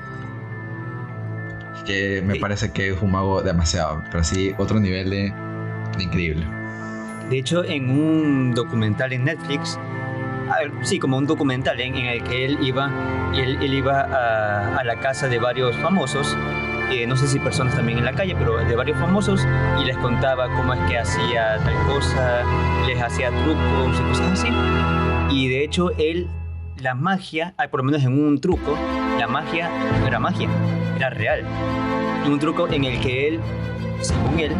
Que 1.85 2.21
me 2.23 2.35
sí. 2.35 2.39
parece 2.39 2.71
que 2.71 2.89
es 2.89 3.01
un 3.01 3.11
mago 3.11 3.41
demasiado. 3.41 4.03
Pero 4.11 4.23
sí, 4.23 4.53
otro 4.57 4.79
nivel 4.79 5.09
de, 5.09 5.33
de 5.97 6.03
increíble. 6.03 6.45
De 7.29 7.37
hecho, 7.37 7.63
en 7.63 7.89
un 7.89 8.53
documental 8.53 9.13
en 9.13 9.23
Netflix, 9.23 9.79
sí, 10.81 10.99
como 10.99 11.17
un 11.17 11.27
documental 11.27 11.79
en, 11.79 11.95
en 11.95 12.05
el 12.07 12.23
que 12.23 12.45
él 12.45 12.57
iba, 12.61 12.91
él, 13.33 13.57
él 13.61 13.73
iba 13.73 14.01
a, 14.01 14.77
a, 14.77 14.83
la 14.83 14.99
casa 14.99 15.27
de 15.27 15.39
varios 15.39 15.75
famosos, 15.77 16.35
eh, 16.91 17.07
no 17.07 17.15
sé 17.15 17.27
si 17.27 17.39
personas 17.39 17.73
también 17.75 17.99
en 17.99 18.05
la 18.05 18.11
calle, 18.13 18.35
pero 18.37 18.57
de 18.57 18.75
varios 18.75 18.97
famosos, 18.97 19.47
y 19.81 19.85
les 19.85 19.97
contaba 19.97 20.49
cómo 20.57 20.73
es 20.73 20.79
que 20.89 20.97
hacía 20.97 21.57
tal 21.63 21.73
cosa, 21.87 22.43
les 22.85 23.01
hacía 23.01 23.29
trucos 23.29 23.97
y 23.97 24.03
cosas 24.09 24.39
así. 24.39 24.49
Y 25.31 25.47
de 25.47 25.63
hecho, 25.63 25.91
él, 25.97 26.27
la 26.77 26.95
magia, 26.95 27.55
por 27.71 27.79
lo 27.79 27.85
menos 27.85 28.03
en 28.03 28.21
un 28.21 28.41
truco, 28.41 28.77
la 29.21 29.27
magia 29.27 29.69
no 29.99 30.07
era 30.07 30.19
magia, 30.19 30.49
era 30.95 31.11
real. 31.11 31.43
Un 32.25 32.39
truco 32.39 32.67
en 32.67 32.85
el 32.85 32.99
que 33.01 33.27
él, 33.27 33.39
según 33.99 34.39
él, 34.39 34.55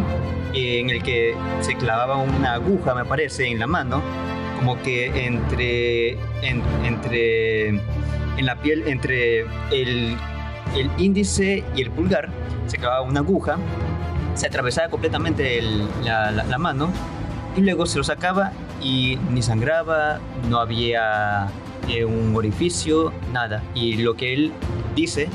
en 0.54 0.88
el 0.88 1.02
que 1.02 1.34
se 1.60 1.74
clavaba 1.74 2.16
una 2.18 2.52
aguja, 2.52 2.94
me 2.94 3.04
parece, 3.04 3.48
en 3.48 3.58
la 3.58 3.66
mano, 3.66 4.00
como 4.60 4.80
que 4.80 5.26
entre, 5.26 6.10
en, 6.42 6.62
entre, 6.84 7.70
en 7.70 8.46
la 8.46 8.54
piel, 8.54 8.84
entre 8.86 9.40
el, 9.72 10.16
el 10.76 10.90
índice 10.96 11.64
y 11.74 11.82
el 11.82 11.90
pulgar, 11.90 12.28
se 12.66 12.76
clavaba 12.76 13.02
una 13.02 13.18
aguja, 13.18 13.56
se 14.34 14.46
atravesaba 14.46 14.88
completamente 14.90 15.60
la, 16.04 16.30
la, 16.30 16.58
mano 16.58 16.92
y 17.56 17.62
luego 17.62 17.84
se 17.86 17.98
lo 17.98 18.04
sacaba 18.04 18.52
y 18.80 19.18
ni 19.32 19.42
sangraba, 19.42 20.20
no 20.48 20.60
había 20.60 21.48
eh, 21.88 22.04
un 22.04 22.34
orificio, 22.34 23.12
nada. 23.32 23.62
Y 23.74 23.96
lo 23.98 24.14
que 24.14 24.32
él 24.34 24.52
dice 24.94 25.28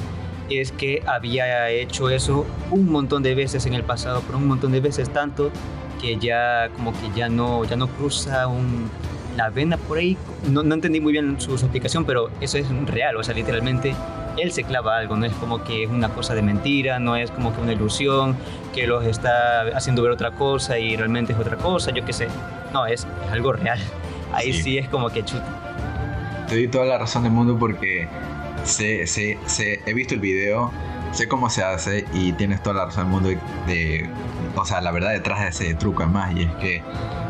es 0.50 0.72
que 0.72 1.04
había 1.06 1.70
hecho 1.70 2.10
eso 2.10 2.46
un 2.72 2.90
montón 2.90 3.24
de 3.24 3.36
veces 3.36 3.66
en 3.66 3.74
el 3.74 3.84
pasado, 3.84 4.24
pero 4.26 4.38
un 4.38 4.48
montón 4.48 4.72
de 4.72 4.80
veces 4.80 5.10
tanto 5.10 5.52
que 6.02 6.18
ya 6.18 6.70
como 6.76 6.94
que 6.94 7.10
ya 7.16 7.28
no, 7.28 7.66
ya 7.66 7.76
no 7.76 7.88
cruza 7.88 8.48
un, 8.48 8.90
la 9.36 9.50
vena 9.50 9.78
por 9.78 9.98
ahí. 9.98 10.18
No, 10.50 10.64
no 10.64 10.76
entendí 10.76 11.00
muy 11.00 11.12
bien 11.12 11.40
su, 11.40 11.58
su, 11.58 11.66
explicación, 11.66 12.06
pero 12.06 12.30
eso 12.42 12.58
es 12.58 12.68
real, 12.86 13.18
o 13.18 13.24
sea, 13.24 13.34
literalmente 13.34 13.96
él 14.38 14.52
se 14.52 14.64
clava 14.64 14.98
algo, 14.98 15.16
no 15.16 15.26
es 15.26 15.34
como 15.34 15.64
que 15.64 15.84
es 15.84 15.90
una 15.90 16.10
cosa 16.10 16.36
de 16.36 16.42
mentira, 16.42 17.00
no 17.00 17.16
es 17.16 17.32
como 17.32 17.56
que 17.56 17.62
una 17.62 17.74
ilusión, 17.74 18.38
que 18.74 18.86
los 18.88 19.04
está 19.06 19.62
haciendo 19.76 20.04
ver 20.04 20.12
otra 20.12 20.32
cosa 20.32 20.78
y 20.78 20.96
realmente 20.96 21.34
es 21.34 21.40
otra 21.40 21.58
cosa, 21.58 21.92
yo 21.92 22.06
qué 22.06 22.14
sé. 22.14 22.28
No, 22.74 22.86
es, 22.86 23.08
es 23.26 23.32
algo 23.32 23.54
real. 23.54 23.80
Ahí 24.34 24.54
sí. 24.54 24.64
sí. 24.64 24.78
es 24.78 24.90
como 24.90 25.10
que 25.10 25.24
chuta. 25.24 25.67
Te 26.48 26.56
di 26.56 26.68
toda 26.68 26.86
la 26.86 26.98
razón 26.98 27.24
del 27.24 27.32
mundo 27.32 27.58
porque 27.60 28.08
sé, 28.64 29.06
sé, 29.08 29.38
sé, 29.46 29.82
he 29.86 29.94
visto 29.94 30.14
el 30.14 30.22
video, 30.22 30.72
sé 31.12 31.28
cómo 31.28 31.50
se 31.50 31.64
hace 31.64 32.06
y 32.14 32.32
tienes 32.34 32.64
toda 32.64 32.76
la 32.78 32.86
razón 32.86 33.04
del 33.06 33.12
mundo 33.12 33.30
de, 33.68 34.10
o 34.56 34.66
sea, 34.66 34.80
la 34.82 34.92
verdad 34.92 35.12
detrás 35.12 35.42
de 35.42 35.48
ese 35.50 35.76
truco 35.76 36.04
además, 36.04 36.34
y 36.36 36.44
es 36.44 36.52
que 36.56 36.82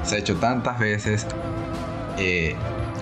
se 0.04 0.16
ha 0.16 0.20
hecho 0.20 0.36
tantas 0.36 0.78
veces 0.78 1.26
eh, 2.20 2.56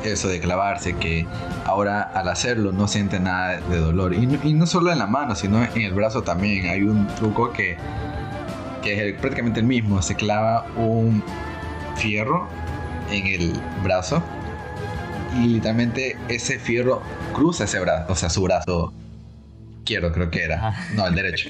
eso 0.06 0.30
de 0.30 0.40
clavarse 0.40 0.96
que 0.96 1.26
ahora 1.66 2.02
al 2.02 2.30
hacerlo 2.30 2.72
no 2.72 2.88
siente 2.88 3.20
nada 3.20 3.58
de 3.60 3.78
dolor. 3.78 4.14
Y 4.14 4.26
no, 4.26 4.38
y 4.44 4.54
no, 4.54 4.66
solo 4.68 4.92
en 4.94 5.00
la 5.00 5.08
mano 5.08 5.36
sino 5.36 5.64
en 5.64 5.82
el 5.82 5.94
brazo 5.94 6.24
también. 6.24 6.68
Hay 6.70 6.84
un 6.84 7.08
truco 7.16 7.52
que 7.52 7.78
que 8.82 8.94
es 8.94 9.00
el- 9.00 9.16
prácticamente 9.16 9.60
el 9.62 9.66
mismo, 9.66 10.02
se 10.04 10.14
clava 10.16 10.66
un 10.78 11.24
fierro 11.96 12.48
en 13.12 13.26
el 13.28 13.54
brazo 13.84 14.22
y 15.36 15.48
literalmente 15.48 16.18
ese 16.30 16.60
fierro 16.60 17.02
cruza 17.34 17.66
ese 17.66 17.80
brazo, 17.80 18.12
o 18.12 18.16
sea, 18.16 18.30
su 18.30 18.42
brazo 18.44 18.94
izquierdo 19.80 20.12
creo 20.12 20.32
que 20.32 20.44
era, 20.44 20.68
Ajá. 20.68 20.96
no, 20.96 21.06
el 21.08 21.16
derecho. 21.16 21.50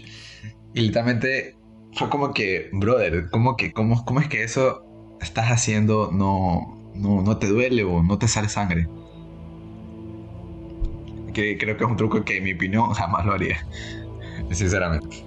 Y 0.74 0.82
literalmente 0.82 1.56
fue 1.94 2.10
como 2.10 2.34
que, 2.34 2.70
brother, 2.74 3.30
¿cómo, 3.32 3.56
que, 3.56 3.72
cómo, 3.72 4.04
cómo 4.04 4.20
es 4.20 4.28
que 4.28 4.44
eso 4.44 4.84
estás 5.22 5.50
haciendo 5.50 6.12
no, 6.12 6.92
no, 6.96 7.22
no 7.22 7.38
te 7.38 7.48
duele 7.48 7.84
o 7.84 8.04
no 8.04 8.18
te 8.18 8.28
sale 8.28 8.50
sangre? 8.50 8.88
Que, 11.34 11.58
creo 11.58 11.78
que 11.78 11.84
es 11.84 11.90
un 11.90 11.98
truco 11.98 12.24
que 12.24 12.38
en 12.38 12.44
mi 12.44 12.54
opinión 12.54 12.92
jamás 12.92 13.26
lo 13.26 13.34
haría, 13.34 13.66
sinceramente. 14.52 15.24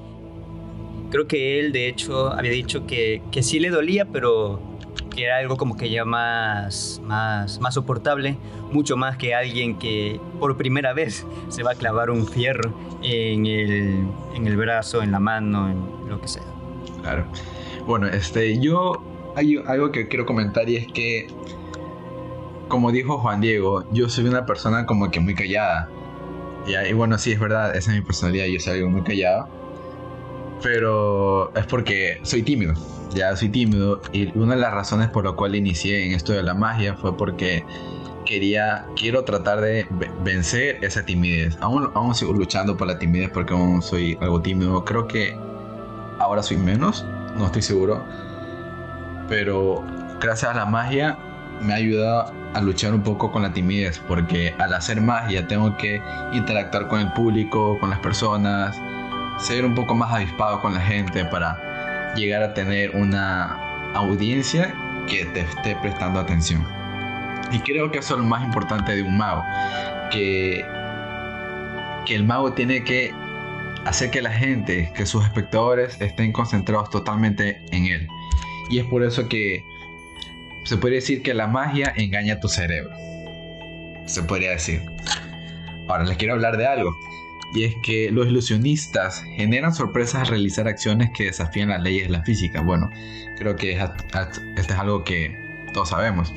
Creo 1.10 1.26
que 1.26 1.60
él, 1.60 1.72
de 1.72 1.88
hecho, 1.88 2.32
había 2.32 2.50
dicho 2.50 2.86
que, 2.86 3.22
que 3.30 3.42
sí 3.42 3.58
le 3.58 3.70
dolía, 3.70 4.04
pero 4.06 4.77
que 5.18 5.24
era 5.24 5.38
algo 5.38 5.56
como 5.56 5.76
que 5.76 5.90
ya 5.90 6.04
más, 6.04 7.00
más, 7.02 7.58
más 7.58 7.74
soportable, 7.74 8.38
mucho 8.70 8.96
más 8.96 9.16
que 9.16 9.34
alguien 9.34 9.76
que 9.76 10.20
por 10.38 10.56
primera 10.56 10.92
vez 10.92 11.26
se 11.48 11.64
va 11.64 11.72
a 11.72 11.74
clavar 11.74 12.08
un 12.10 12.28
fierro 12.28 12.72
en 13.02 13.44
el, 13.44 14.06
en 14.36 14.46
el 14.46 14.56
brazo, 14.56 15.02
en 15.02 15.10
la 15.10 15.18
mano, 15.18 15.68
en 15.68 16.08
lo 16.08 16.20
que 16.20 16.28
sea. 16.28 16.44
Claro. 17.02 17.26
Bueno, 17.84 18.06
este, 18.06 18.60
yo 18.60 19.02
hay 19.34 19.56
algo 19.66 19.90
que 19.90 20.06
quiero 20.06 20.24
comentar 20.24 20.68
y 20.68 20.76
es 20.76 20.86
que, 20.86 21.26
como 22.68 22.92
dijo 22.92 23.18
Juan 23.18 23.40
Diego, 23.40 23.90
yo 23.90 24.08
soy 24.08 24.26
una 24.26 24.46
persona 24.46 24.86
como 24.86 25.10
que 25.10 25.18
muy 25.18 25.34
callada. 25.34 25.88
Ya, 26.64 26.86
y 26.86 26.92
bueno, 26.92 27.18
sí, 27.18 27.32
es 27.32 27.40
verdad, 27.40 27.74
esa 27.74 27.90
es 27.90 27.96
mi 27.98 28.04
personalidad, 28.04 28.46
yo 28.46 28.60
soy 28.60 28.74
algo 28.78 28.90
muy 28.90 29.02
callado. 29.02 29.48
Pero 30.62 31.52
es 31.56 31.66
porque 31.66 32.20
soy 32.22 32.44
tímido. 32.44 32.74
Ya 33.14 33.34
soy 33.36 33.48
tímido 33.48 34.00
y 34.12 34.36
una 34.38 34.54
de 34.54 34.60
las 34.60 34.72
razones 34.72 35.08
por 35.08 35.24
la 35.24 35.32
cual 35.32 35.54
inicié 35.54 36.06
en 36.06 36.12
esto 36.12 36.32
de 36.32 36.42
la 36.42 36.54
magia 36.54 36.94
fue 36.94 37.16
porque 37.16 37.64
quería, 38.26 38.84
quiero 38.96 39.24
tratar 39.24 39.60
de 39.62 39.86
ve- 39.90 40.10
vencer 40.22 40.78
esa 40.82 41.04
timidez. 41.04 41.56
Aún, 41.60 41.90
aún 41.94 42.14
sigo 42.14 42.32
luchando 42.34 42.76
por 42.76 42.86
la 42.86 42.98
timidez 42.98 43.30
porque 43.32 43.54
aún 43.54 43.80
soy 43.80 44.18
algo 44.20 44.42
tímido. 44.42 44.84
Creo 44.84 45.08
que 45.08 45.34
ahora 46.18 46.42
soy 46.42 46.58
menos, 46.58 47.06
no 47.36 47.46
estoy 47.46 47.62
seguro. 47.62 48.04
Pero 49.28 49.84
gracias 50.20 50.50
a 50.52 50.54
la 50.54 50.66
magia 50.66 51.16
me 51.62 51.72
ha 51.72 51.76
ayudado 51.76 52.32
a 52.54 52.60
luchar 52.60 52.94
un 52.94 53.02
poco 53.02 53.30
con 53.30 53.42
la 53.42 53.52
timidez 53.52 54.00
porque 54.06 54.54
al 54.58 54.72
hacer 54.74 55.00
magia 55.00 55.46
tengo 55.46 55.76
que 55.76 56.00
interactuar 56.32 56.88
con 56.88 57.00
el 57.00 57.12
público, 57.12 57.78
con 57.78 57.90
las 57.90 57.98
personas, 58.00 58.76
ser 59.38 59.64
un 59.64 59.74
poco 59.74 59.94
más 59.94 60.12
avispado 60.12 60.60
con 60.60 60.74
la 60.74 60.80
gente 60.80 61.24
para 61.26 61.58
llegar 62.14 62.42
a 62.42 62.54
tener 62.54 62.94
una 62.96 63.92
audiencia 63.94 64.74
que 65.08 65.24
te 65.26 65.40
esté 65.40 65.76
prestando 65.76 66.20
atención. 66.20 66.66
Y 67.50 67.60
creo 67.60 67.90
que 67.90 67.98
eso 67.98 68.14
es 68.14 68.20
lo 68.20 68.26
más 68.26 68.44
importante 68.44 68.94
de 68.94 69.02
un 69.02 69.16
mago, 69.16 69.42
que, 70.10 70.64
que 72.04 72.14
el 72.14 72.24
mago 72.24 72.52
tiene 72.52 72.84
que 72.84 73.12
hacer 73.84 74.10
que 74.10 74.20
la 74.20 74.30
gente, 74.30 74.92
que 74.94 75.06
sus 75.06 75.24
espectadores 75.24 76.00
estén 76.00 76.32
concentrados 76.32 76.90
totalmente 76.90 77.62
en 77.70 77.86
él. 77.86 78.08
Y 78.70 78.78
es 78.78 78.84
por 78.84 79.02
eso 79.02 79.28
que 79.28 79.64
se 80.64 80.76
podría 80.76 80.96
decir 80.96 81.22
que 81.22 81.32
la 81.32 81.46
magia 81.46 81.92
engaña 81.96 82.40
tu 82.40 82.48
cerebro. 82.48 82.90
Se 84.04 84.22
podría 84.22 84.50
decir. 84.50 84.82
Ahora 85.88 86.04
les 86.04 86.18
quiero 86.18 86.34
hablar 86.34 86.58
de 86.58 86.66
algo. 86.66 86.94
Y 87.54 87.64
es 87.64 87.74
que 87.82 88.10
los 88.10 88.26
ilusionistas 88.26 89.22
generan 89.36 89.74
sorpresas 89.74 90.22
al 90.22 90.26
realizar 90.28 90.68
acciones 90.68 91.10
que 91.16 91.24
desafían 91.24 91.70
las 91.70 91.82
leyes 91.82 92.04
de 92.04 92.10
la 92.10 92.22
física. 92.22 92.60
Bueno, 92.60 92.90
creo 93.38 93.56
que 93.56 93.72
es- 93.72 93.80
esto 93.80 94.40
es 94.74 94.78
algo 94.78 95.02
que 95.04 95.38
todos 95.72 95.88
sabemos. 95.90 96.34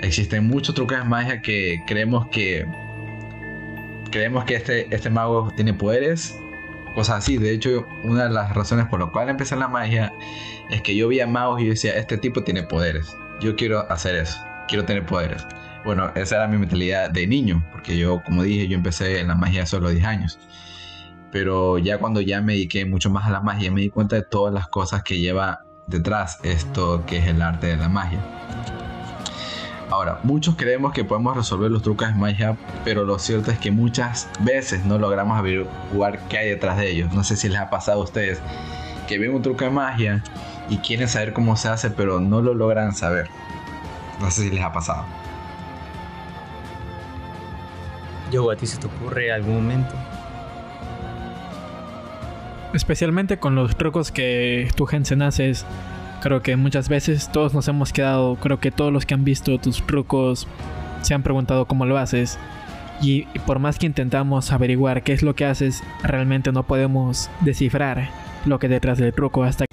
Existen 0.00 0.46
muchos 0.46 0.74
trucos 0.74 0.96
de 0.98 1.04
magia 1.04 1.42
que 1.42 1.82
creemos 1.86 2.26
que 2.28 2.66
creemos 4.10 4.44
que 4.44 4.54
este, 4.56 4.92
este 4.94 5.10
mago 5.10 5.52
tiene 5.54 5.72
poderes, 5.74 6.36
cosas 6.94 7.18
así. 7.18 7.36
De 7.38 7.52
hecho, 7.52 7.86
una 8.02 8.24
de 8.24 8.30
las 8.30 8.54
razones 8.54 8.86
por 8.86 8.98
las 9.00 9.10
cuales 9.10 9.30
empecé 9.30 9.56
la 9.56 9.68
magia 9.68 10.12
es 10.70 10.80
que 10.82 10.96
yo 10.96 11.08
veía 11.08 11.26
magos 11.26 11.60
y 11.60 11.64
yo 11.64 11.70
decía, 11.70 11.92
este 11.96 12.16
tipo 12.18 12.42
tiene 12.42 12.62
poderes. 12.62 13.16
Yo 13.40 13.56
quiero 13.56 13.90
hacer 13.90 14.16
eso, 14.16 14.42
quiero 14.68 14.84
tener 14.84 15.04
poderes. 15.06 15.46
Bueno, 15.84 16.10
esa 16.14 16.36
era 16.36 16.46
mi 16.46 16.58
mentalidad 16.58 17.10
de 17.10 17.26
niño, 17.26 17.64
porque 17.72 17.96
yo, 17.96 18.22
como 18.24 18.42
dije, 18.42 18.68
yo 18.68 18.76
empecé 18.76 19.20
en 19.20 19.28
la 19.28 19.34
magia 19.34 19.64
solo 19.64 19.88
a 19.88 19.90
10 19.90 20.04
años. 20.04 20.38
Pero 21.32 21.78
ya 21.78 21.98
cuando 21.98 22.20
ya 22.20 22.40
me 22.42 22.52
dediqué 22.52 22.84
mucho 22.84 23.08
más 23.08 23.26
a 23.26 23.30
la 23.30 23.40
magia, 23.40 23.70
me 23.70 23.80
di 23.80 23.90
cuenta 23.90 24.16
de 24.16 24.22
todas 24.22 24.52
las 24.52 24.68
cosas 24.68 25.02
que 25.02 25.18
lleva 25.18 25.60
detrás 25.86 26.38
esto 26.42 27.04
que 27.06 27.18
es 27.18 27.26
el 27.26 27.40
arte 27.40 27.68
de 27.68 27.76
la 27.76 27.88
magia. 27.88 28.20
Ahora, 29.90 30.20
muchos 30.22 30.54
creemos 30.54 30.92
que 30.92 31.04
podemos 31.04 31.36
resolver 31.36 31.70
los 31.70 31.82
trucos 31.82 32.08
de 32.08 32.14
magia, 32.14 32.56
pero 32.84 33.04
lo 33.04 33.18
cierto 33.18 33.50
es 33.50 33.58
que 33.58 33.72
muchas 33.72 34.28
veces 34.40 34.84
no 34.84 34.98
logramos 34.98 35.36
averiguar 35.36 36.20
qué 36.28 36.38
hay 36.38 36.48
detrás 36.50 36.78
de 36.78 36.90
ellos. 36.90 37.12
No 37.12 37.24
sé 37.24 37.36
si 37.36 37.48
les 37.48 37.58
ha 37.58 37.70
pasado 37.70 38.00
a 38.00 38.04
ustedes 38.04 38.40
que 39.08 39.18
ven 39.18 39.34
un 39.34 39.42
truco 39.42 39.64
de 39.64 39.70
magia 39.70 40.22
y 40.68 40.76
quieren 40.78 41.08
saber 41.08 41.32
cómo 41.32 41.56
se 41.56 41.68
hace, 41.68 41.90
pero 41.90 42.20
no 42.20 42.40
lo 42.40 42.54
logran 42.54 42.94
saber. 42.94 43.28
No 44.20 44.30
sé 44.30 44.42
si 44.42 44.50
les 44.50 44.62
ha 44.62 44.72
pasado. 44.72 45.04
Yo, 48.30 48.50
¿a 48.50 48.56
ti 48.56 48.66
se 48.66 48.78
te 48.78 48.86
ocurre 48.86 49.32
algún 49.32 49.56
momento? 49.56 49.94
Especialmente 52.72 53.38
con 53.38 53.56
los 53.56 53.76
trucos 53.76 54.12
que 54.12 54.68
tú 54.76 54.86
Jensen 54.86 55.22
haces. 55.22 55.66
Creo 56.22 56.42
que 56.42 56.54
muchas 56.56 56.88
veces 56.88 57.32
todos 57.32 57.54
nos 57.54 57.66
hemos 57.66 57.92
quedado, 57.92 58.36
creo 58.36 58.60
que 58.60 58.70
todos 58.70 58.92
los 58.92 59.06
que 59.06 59.14
han 59.14 59.24
visto 59.24 59.58
tus 59.58 59.84
trucos 59.86 60.46
se 61.02 61.14
han 61.14 61.22
preguntado 61.22 61.66
cómo 61.66 61.86
lo 61.86 61.98
haces. 61.98 62.38
Y, 63.00 63.22
por 63.46 63.58
más 63.58 63.78
que 63.78 63.86
intentamos 63.86 64.52
averiguar 64.52 65.02
qué 65.02 65.14
es 65.14 65.22
lo 65.22 65.34
que 65.34 65.46
haces, 65.46 65.82
realmente 66.02 66.52
no 66.52 66.64
podemos 66.64 67.30
descifrar 67.40 68.10
lo 68.44 68.58
que 68.58 68.68
detrás 68.68 68.98
del 68.98 69.12
truco 69.12 69.42
hasta 69.42 69.64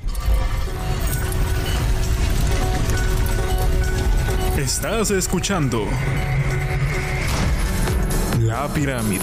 Estás 4.58 5.12
escuchando 5.12 5.86
La 8.58 8.68
Pirámide. 8.70 9.22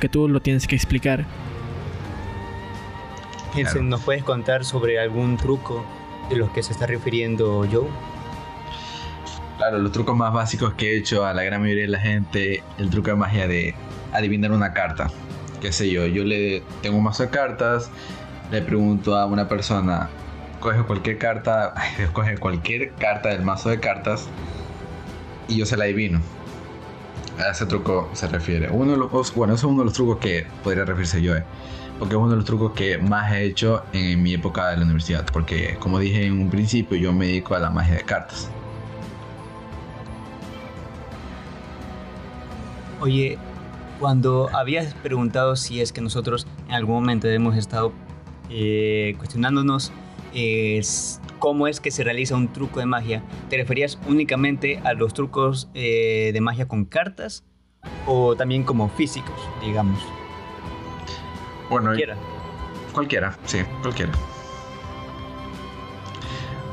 que 0.00 0.08
tú 0.08 0.28
lo 0.28 0.40
tienes 0.42 0.66
que 0.66 0.74
explicar. 0.74 1.24
Claro. 3.54 3.82
¿nos 3.84 4.00
puedes 4.00 4.24
contar 4.24 4.64
sobre 4.64 4.98
algún 4.98 5.36
truco 5.36 5.84
de 6.28 6.34
los 6.34 6.50
que 6.50 6.64
se 6.64 6.72
está 6.72 6.86
refiriendo 6.86 7.64
Joe? 7.70 7.86
Claro, 9.58 9.78
los 9.78 9.92
trucos 9.92 10.16
más 10.16 10.32
básicos 10.32 10.74
que 10.74 10.90
he 10.90 10.98
hecho 10.98 11.24
a 11.24 11.32
la 11.34 11.44
gran 11.44 11.60
mayoría 11.60 11.84
de 11.84 11.88
la 11.90 12.00
gente, 12.00 12.64
el 12.78 12.90
truco 12.90 13.10
de 13.10 13.16
magia 13.16 13.46
de 13.46 13.76
adivinar 14.12 14.50
una 14.50 14.72
carta. 14.72 15.08
Qué 15.60 15.70
sé 15.70 15.88
yo, 15.88 16.04
yo 16.04 16.24
le 16.24 16.64
tengo 16.82 16.96
un 16.96 17.04
mazo 17.04 17.22
de 17.22 17.30
cartas, 17.30 17.92
le 18.50 18.60
pregunto 18.60 19.16
a 19.16 19.26
una 19.26 19.46
persona, 19.48 20.10
coge 20.62 20.82
cualquier 20.84 21.18
carta, 21.18 21.74
coge 22.12 22.38
cualquier 22.38 22.92
carta 22.92 23.30
del 23.30 23.42
mazo 23.42 23.68
de 23.68 23.80
cartas 23.80 24.28
y 25.48 25.58
yo 25.58 25.66
se 25.66 25.76
la 25.76 25.84
adivino. 25.84 26.20
A 27.38 27.50
ese 27.50 27.66
truco 27.66 28.08
se 28.12 28.28
refiere. 28.28 28.70
Uno 28.70 28.92
de 28.92 28.98
los, 28.98 29.34
bueno, 29.34 29.54
eso 29.54 29.66
es 29.66 29.72
uno 29.72 29.80
de 29.80 29.86
los 29.86 29.94
trucos 29.94 30.18
que 30.18 30.46
podría 30.62 30.84
referirse 30.84 31.20
yo, 31.20 31.36
eh, 31.36 31.42
porque 31.98 32.14
es 32.14 32.20
uno 32.20 32.30
de 32.30 32.36
los 32.36 32.44
trucos 32.44 32.72
que 32.72 32.98
más 32.98 33.32
he 33.32 33.44
hecho 33.44 33.82
en 33.92 34.22
mi 34.22 34.34
época 34.34 34.68
de 34.68 34.76
la 34.76 34.84
universidad, 34.84 35.26
porque 35.32 35.76
como 35.80 35.98
dije 35.98 36.24
en 36.24 36.40
un 36.40 36.48
principio, 36.48 36.96
yo 36.96 37.12
me 37.12 37.26
dedico 37.26 37.54
a 37.54 37.58
la 37.58 37.70
magia 37.70 37.96
de 37.96 38.04
cartas. 38.04 38.48
Oye, 43.00 43.36
cuando 43.98 44.48
habías 44.52 44.94
preguntado 44.94 45.56
si 45.56 45.80
es 45.80 45.92
que 45.92 46.00
nosotros 46.00 46.46
en 46.68 46.74
algún 46.74 46.94
momento 46.94 47.28
hemos 47.28 47.56
estado 47.56 47.92
eh, 48.48 49.14
cuestionándonos 49.18 49.92
eh, 50.34 50.78
s- 50.78 51.20
cómo 51.38 51.66
es 51.66 51.80
que 51.80 51.90
se 51.90 52.04
realiza 52.04 52.34
un 52.36 52.48
truco 52.52 52.80
de 52.80 52.86
magia, 52.86 53.22
¿te 53.50 53.56
referías 53.56 53.98
únicamente 54.06 54.80
a 54.84 54.92
los 54.94 55.12
trucos 55.14 55.68
eh, 55.74 56.30
de 56.32 56.40
magia 56.40 56.66
con 56.68 56.84
cartas 56.84 57.44
o 58.06 58.36
también 58.36 58.62
como 58.64 58.88
físicos, 58.88 59.34
digamos? 59.60 59.98
Bueno, 61.70 61.86
Cualquiera. 61.86 62.16
Cualquiera, 62.92 63.38
sí, 63.46 63.58
cualquiera. 63.80 64.12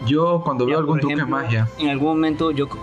Yo 0.06 0.42
cuando 0.44 0.66
Ya, 0.66 0.72
veo 0.72 0.80
algún 0.80 1.00
truco 1.00 1.16
de 1.16 1.26
magia. 1.26 1.68
En 1.78 1.90
algún 1.90 2.10
momento 2.10 2.52
yo... 2.52 2.68
co- 2.68 2.78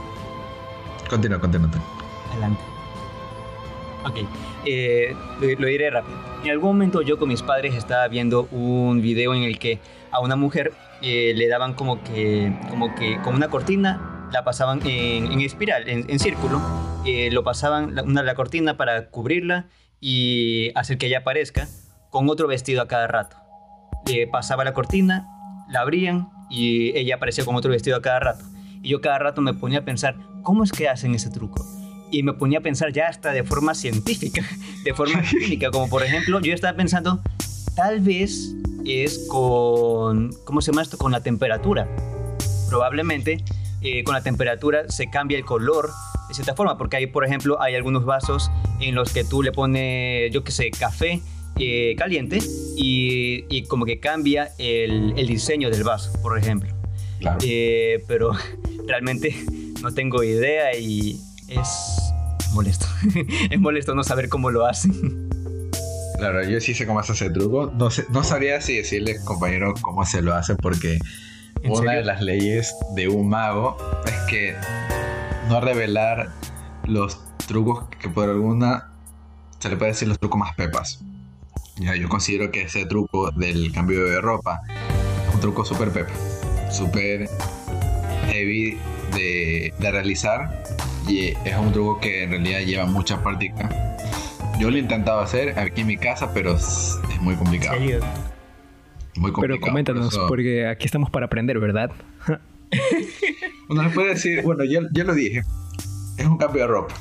Continúa, 1.09 1.40
continúa. 1.40 1.71
continúa. 1.71 1.88
Adelante. 2.33 2.62
Ok, 4.04 4.16
eh, 4.64 5.16
lo, 5.40 5.61
lo 5.61 5.66
diré 5.66 5.90
rápido. 5.90 6.16
En 6.46 6.52
algún 6.52 6.76
momento 6.76 7.02
yo 7.02 7.18
con 7.18 7.28
mis 7.28 7.42
padres 7.42 7.74
estaba 7.74 8.06
viendo 8.06 8.46
un 8.52 9.02
video 9.02 9.34
en 9.34 9.42
el 9.42 9.58
que 9.58 9.80
a 10.12 10.20
una 10.20 10.36
mujer 10.36 10.72
eh, 11.02 11.32
le 11.34 11.48
daban 11.48 11.74
como 11.74 12.04
que, 12.04 12.56
como 12.70 12.94
que, 12.94 13.20
con 13.22 13.34
una 13.34 13.48
cortina 13.48 14.28
la 14.32 14.44
pasaban 14.44 14.80
en, 14.86 15.32
en 15.32 15.40
espiral, 15.40 15.88
en, 15.88 16.08
en 16.08 16.20
círculo, 16.20 16.62
eh, 17.04 17.30
lo 17.32 17.42
pasaban 17.42 17.96
la, 17.96 18.04
una, 18.04 18.22
la 18.22 18.36
cortina 18.36 18.76
para 18.76 19.10
cubrirla 19.10 19.66
y 20.00 20.70
hacer 20.76 20.98
que 20.98 21.08
ella 21.08 21.18
aparezca 21.18 21.66
con 22.10 22.28
otro 22.28 22.46
vestido 22.46 22.80
a 22.80 22.86
cada 22.86 23.08
rato. 23.08 23.38
Eh, 24.06 24.28
pasaba 24.28 24.62
la 24.62 24.72
cortina, 24.72 25.26
la 25.68 25.80
abrían 25.80 26.28
y 26.48 26.96
ella 26.96 27.16
aparecía 27.16 27.44
con 27.44 27.56
otro 27.56 27.72
vestido 27.72 27.96
a 27.96 28.02
cada 28.02 28.20
rato. 28.20 28.44
Y 28.82 28.90
yo 28.90 29.00
cada 29.00 29.18
rato 29.18 29.40
me 29.40 29.52
ponía 29.52 29.80
a 29.80 29.84
pensar, 29.84 30.14
¿cómo 30.44 30.62
es 30.62 30.70
que 30.70 30.88
hacen 30.88 31.12
ese 31.12 31.28
truco? 31.28 31.66
Y 32.16 32.23
me 32.23 32.32
ponía 32.32 32.61
a 32.61 32.62
pensar 32.62 32.94
ya 32.94 33.08
hasta 33.08 33.32
de 33.32 33.44
forma 33.44 33.75
científica, 33.75 34.42
de 34.85 34.94
forma 34.94 35.20
clínica, 35.30 35.70
como 35.70 35.90
por 35.90 36.02
ejemplo, 36.02 36.40
yo 36.40 36.54
estaba 36.54 36.75
pensando, 36.75 37.20
tal 37.75 38.00
vez 38.00 38.54
es 38.87 39.26
con, 39.28 40.30
¿cómo 40.44 40.62
se 40.62 40.73
llama 40.73 40.80
esto? 40.80 40.96
Con 40.96 41.12
la 41.12 41.20
temperatura. 41.20 41.87
Probablemente 42.70 43.44
eh, 43.82 44.02
con 44.02 44.14
la 44.14 44.23
temperatura 44.23 44.88
se 44.88 45.11
cambia 45.11 45.37
el 45.37 45.44
color 45.44 45.90
de 46.28 46.35
cierta 46.35 46.54
forma, 46.54 46.78
porque 46.78 46.96
hay, 46.96 47.06
por 47.06 47.23
ejemplo, 47.23 47.61
hay 47.61 47.75
algunos 47.75 48.06
vasos 48.06 48.50
en 48.80 48.94
los 48.94 49.12
que 49.12 49.23
tú 49.23 49.42
le 49.42 49.52
pones, 49.52 50.32
yo 50.32 50.42
qué 50.42 50.52
sé, 50.52 50.70
café 50.70 51.20
eh, 51.58 51.94
caliente 51.99 52.38
y, 52.76 53.44
y, 53.50 53.64
como 53.64 53.85
que 53.85 54.00
cambia 54.00 54.52
el, 54.56 55.12
el, 55.18 55.26
diseño 55.26 55.68
del 55.68 55.85
vaso, 55.85 56.12
por 56.23 56.38
ejemplo. 56.38 56.75
Claro. 57.20 57.38
Eh, 57.44 58.02
pero 58.08 58.32
realmente 58.87 59.37
no 59.82 59.92
tengo 59.92 60.23
idea 60.25 60.75
y 60.76 61.20
es 61.49 62.05
molesto. 62.56 62.86
es 63.50 63.60
molesto 63.60 63.94
no 63.94 64.02
saber 64.02 64.28
cómo 64.28 64.50
lo 64.50 64.66
hacen. 64.66 65.28
Claro, 66.18 66.42
yo 66.44 66.60
sí 66.60 66.75
sé 66.75 66.86
cómo 66.86 66.98
hace 66.98 67.12
ese 67.12 67.30
truco. 67.30 67.70
No, 67.75 67.90
sé, 67.90 68.06
no 68.08 68.25
sabría 68.25 68.60
si 68.60 68.76
decirle, 68.76 69.16
compañero, 69.25 69.75
cómo 69.82 70.04
se 70.06 70.22
lo 70.22 70.34
hace 70.34 70.56
porque 70.56 70.98
una 71.64 71.76
serio? 71.76 71.92
de 71.92 72.04
las 72.04 72.22
leyes 72.22 72.75
de 72.94 73.08
un 73.08 73.28
mago 73.28 73.76
es 74.06 74.14
que 74.28 74.54
no 75.48 75.60
revelar 75.60 76.30
los 76.84 77.20
trucos 77.46 77.84
que 78.00 78.08
por 78.08 78.28
alguna 78.28 78.90
se 79.58 79.68
le 79.68 79.76
puede 79.76 79.92
decir 79.92 80.08
los 80.08 80.18
trucos 80.18 80.40
más 80.40 80.54
pepas. 80.54 81.04
Ya, 81.76 81.94
yo 81.94 82.08
considero 82.08 82.50
que 82.50 82.62
ese 82.62 82.86
truco 82.86 83.30
del 83.32 83.70
cambio 83.72 84.04
de 84.04 84.20
ropa 84.20 84.62
es 85.28 85.34
un 85.34 85.40
truco 85.40 85.64
súper 85.66 85.90
pepa, 85.90 86.12
súper 86.70 87.28
heavy 88.28 88.78
de, 89.12 89.75
de 89.78 89.90
realizar 89.90 90.62
es 91.08 91.56
un 91.56 91.72
truco 91.72 92.00
que 92.00 92.25
en 92.25 92.30
realidad 92.30 92.60
lleva 92.60 92.86
mucha 92.86 93.22
práctica. 93.22 93.68
Yo 94.58 94.70
lo 94.70 94.76
he 94.76 94.80
intentado 94.80 95.20
hacer 95.20 95.58
aquí 95.58 95.82
en 95.82 95.86
mi 95.88 95.96
casa, 95.96 96.32
pero 96.32 96.54
es 96.56 96.98
muy 97.20 97.34
complicado. 97.36 97.76
Muy 97.78 99.32
complicado. 99.32 99.40
Pero 99.40 99.60
coméntanos, 99.60 100.16
por 100.16 100.28
porque 100.28 100.66
aquí 100.66 100.86
estamos 100.86 101.10
para 101.10 101.26
aprender, 101.26 101.58
¿verdad? 101.58 101.90
Uno 103.68 103.82
le 103.82 103.90
puede 103.90 104.10
decir, 104.10 104.42
bueno, 104.42 104.64
ya, 104.64 104.80
ya 104.92 105.04
lo 105.04 105.14
dije, 105.14 105.42
es 106.18 106.26
un 106.26 106.38
cambio 106.38 106.62
de 106.62 106.68
ropa. 106.68 106.94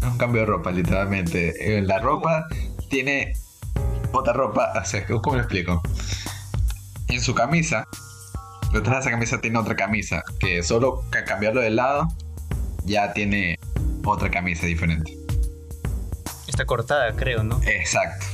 Es 0.00 0.06
un 0.06 0.18
cambio 0.18 0.40
de 0.42 0.46
ropa, 0.46 0.70
literalmente. 0.70 1.76
Eh, 1.78 1.82
La 1.82 1.98
ropa 1.98 2.46
tiene 2.88 3.32
otra 4.12 4.32
ropa, 4.32 4.72
o 4.80 4.84
sea, 4.84 5.04
¿cómo 5.06 5.36
lo 5.36 5.42
explico? 5.42 5.82
En 7.08 7.20
su 7.20 7.34
camisa, 7.34 7.86
detrás 8.72 8.96
de 8.96 9.00
esa 9.00 9.10
camisa 9.10 9.40
tiene 9.40 9.58
otra 9.58 9.74
camisa, 9.76 10.22
que 10.38 10.62
solo 10.62 11.02
ca- 11.10 11.24
cambiarlo 11.24 11.60
de 11.60 11.70
lado 11.70 12.08
ya 12.84 13.12
tiene 13.12 13.58
otra 14.04 14.30
camisa 14.30 14.66
diferente. 14.66 15.16
Está 16.46 16.64
cortada, 16.64 17.12
creo, 17.14 17.42
¿no? 17.44 17.60
Exacto. 17.64 18.26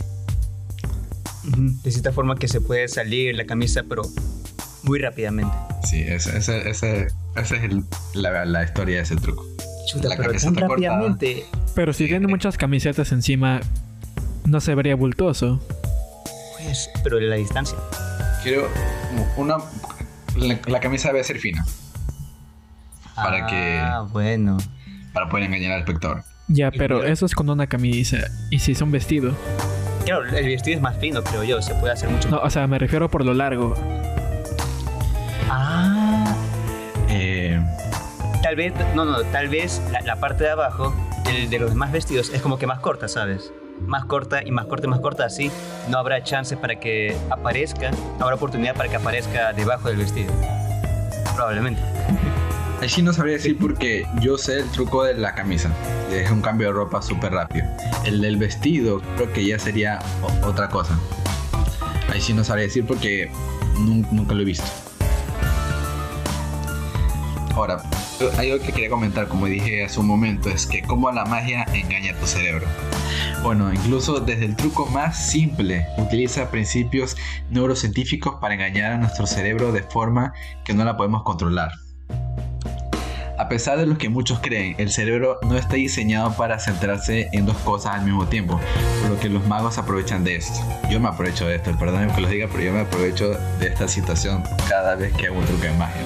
De 1.44 1.90
cierta 1.90 2.12
forma 2.12 2.36
que 2.36 2.48
se 2.48 2.60
puede 2.60 2.88
salir 2.88 3.34
la 3.36 3.46
camisa, 3.46 3.82
pero 3.88 4.02
muy 4.82 4.98
rápidamente. 4.98 5.54
Sí, 5.84 6.00
ese, 6.00 6.36
ese, 6.38 6.68
ese, 6.68 7.06
esa 7.36 7.56
es 7.56 7.62
el- 7.62 7.84
la, 8.14 8.44
la 8.44 8.64
historia 8.64 8.96
de 8.96 9.02
ese 9.02 9.16
truco. 9.16 9.44
Chuta, 9.86 10.08
La 10.08 10.16
pero 10.16 10.28
camisa 10.30 10.46
tan 10.46 10.54
está 10.54 10.66
cortada. 10.66 10.94
rápidamente. 10.96 11.46
Pero 11.74 11.92
si 11.92 12.06
tiene 12.08 12.26
muchas 12.26 12.56
camisetas 12.56 13.12
encima, 13.12 13.60
no 14.44 14.60
se 14.60 14.74
vería 14.74 14.96
bultoso. 14.96 15.60
Pues, 16.58 16.90
pero 17.04 17.20
la 17.20 17.36
distancia. 17.36 17.76
Quiero 18.42 18.68
una... 19.36 19.58
La, 20.36 20.58
la 20.66 20.80
camisa 20.80 21.08
debe 21.08 21.22
ser 21.22 21.38
fina. 21.38 21.64
Para 23.16 23.46
que- 23.46 23.78
Ah, 23.82 24.06
bueno. 24.10 24.56
para 25.12 25.28
poder 25.28 25.46
engañar 25.46 25.72
al 25.72 25.80
espectador. 25.80 26.22
Ya, 26.48 26.70
pero 26.70 27.02
eso 27.04 27.26
es 27.26 27.34
con 27.34 27.48
una 27.50 27.66
camisa. 27.66 28.18
Y 28.50 28.58
si 28.60 28.72
es 28.72 28.80
un 28.82 28.90
vestido. 28.92 29.32
Claro, 30.04 30.24
el 30.26 30.46
vestido 30.46 30.76
es 30.76 30.82
más 30.82 30.96
fino, 30.98 31.22
creo 31.24 31.42
yo. 31.42 31.60
Se 31.62 31.74
puede 31.74 31.92
hacer 31.94 32.08
mucho. 32.08 32.28
No, 32.28 32.38
o 32.38 32.50
sea, 32.50 32.66
me 32.68 32.78
refiero 32.78 33.10
por 33.10 33.24
lo 33.24 33.34
largo. 33.34 33.74
Ah. 35.50 36.34
Eh, 37.08 37.60
Tal 38.42 38.54
vez, 38.54 38.72
no, 38.94 39.04
no, 39.04 39.22
tal 39.24 39.48
vez 39.48 39.82
la, 39.90 40.00
la 40.02 40.16
parte 40.16 40.44
de 40.44 40.50
abajo 40.50 40.94
del- 41.24 41.50
de 41.50 41.58
los 41.58 41.70
demás 41.70 41.90
vestidos 41.90 42.30
es 42.32 42.40
como 42.42 42.58
que 42.58 42.66
más 42.68 42.78
corta, 42.78 43.08
¿sabes? 43.08 43.52
Más 43.80 44.04
corta 44.04 44.40
y 44.44 44.52
más 44.52 44.66
corta 44.66 44.86
y 44.86 44.90
más 44.90 45.00
corta, 45.00 45.24
así 45.24 45.50
no 45.88 45.98
habrá 45.98 46.22
chance 46.22 46.56
para 46.56 46.78
que 46.78 47.16
aparezca, 47.30 47.90
no 47.90 48.24
habrá 48.24 48.36
oportunidad 48.36 48.76
para 48.76 48.88
que 48.88 48.96
aparezca 48.96 49.52
debajo 49.52 49.88
del 49.88 49.96
vestido. 49.96 50.32
Probablemente. 51.34 51.82
Ahí 52.80 52.88
sí 52.88 53.02
no 53.02 53.12
sabría 53.12 53.34
decir 53.34 53.56
porque 53.58 54.06
yo 54.20 54.38
sé 54.38 54.60
el 54.60 54.70
truco 54.70 55.04
de 55.04 55.14
la 55.14 55.34
camisa. 55.34 55.70
Es 56.10 56.30
un 56.30 56.40
cambio 56.42 56.68
de 56.68 56.72
ropa 56.74 57.02
súper 57.02 57.32
rápido. 57.32 57.66
El 58.04 58.20
del 58.20 58.36
vestido 58.36 59.00
creo 59.16 59.32
que 59.32 59.44
ya 59.46 59.58
sería 59.58 59.98
otra 60.44 60.68
cosa. 60.68 60.98
Ahí 62.12 62.20
sí 62.20 62.32
no 62.32 62.44
sabría 62.44 62.66
decir 62.66 62.86
porque 62.86 63.30
nun- 63.78 64.06
nunca 64.10 64.34
lo 64.34 64.42
he 64.42 64.44
visto. 64.44 64.66
Ahora, 67.54 67.82
hay 68.38 68.50
algo 68.50 68.64
que 68.64 68.72
quería 68.72 68.90
comentar, 68.90 69.28
como 69.28 69.46
dije 69.46 69.84
hace 69.84 69.98
un 69.98 70.06
momento, 70.06 70.50
es 70.50 70.66
que 70.66 70.82
cómo 70.82 71.10
la 71.10 71.24
magia 71.24 71.64
engaña 71.72 72.12
a 72.12 72.16
tu 72.20 72.26
cerebro. 72.26 72.66
Bueno, 73.42 73.72
incluso 73.72 74.20
desde 74.20 74.44
el 74.44 74.56
truco 74.56 74.86
más 74.86 75.30
simple, 75.30 75.86
utiliza 75.96 76.50
principios 76.50 77.16
neurocientíficos 77.50 78.34
para 78.40 78.54
engañar 78.54 78.92
a 78.92 78.98
nuestro 78.98 79.26
cerebro 79.26 79.72
de 79.72 79.82
forma 79.82 80.34
que 80.64 80.74
no 80.74 80.84
la 80.84 80.96
podemos 80.98 81.22
controlar. 81.22 81.70
A 83.38 83.50
pesar 83.50 83.78
de 83.78 83.84
lo 83.84 83.98
que 83.98 84.08
muchos 84.08 84.40
creen, 84.40 84.74
el 84.78 84.90
cerebro 84.90 85.38
no 85.42 85.58
está 85.58 85.74
diseñado 85.74 86.34
para 86.36 86.58
centrarse 86.58 87.28
en 87.32 87.44
dos 87.44 87.56
cosas 87.58 87.96
al 87.96 88.04
mismo 88.04 88.26
tiempo, 88.26 88.58
por 89.02 89.10
lo 89.10 89.20
que 89.20 89.28
los 89.28 89.46
magos 89.46 89.76
aprovechan 89.76 90.24
de 90.24 90.36
esto. 90.36 90.58
Yo 90.90 91.00
me 91.00 91.08
aprovecho 91.08 91.46
de 91.46 91.56
esto, 91.56 91.76
perdónenme 91.78 92.14
que 92.14 92.22
los 92.22 92.30
diga, 92.30 92.48
pero 92.50 92.64
yo 92.64 92.72
me 92.72 92.80
aprovecho 92.80 93.34
de 93.60 93.66
esta 93.66 93.88
situación 93.88 94.42
cada 94.70 94.94
vez 94.94 95.12
que 95.12 95.26
hago 95.26 95.38
un 95.38 95.44
truco 95.44 95.64
de 95.64 95.72
magia. 95.72 96.00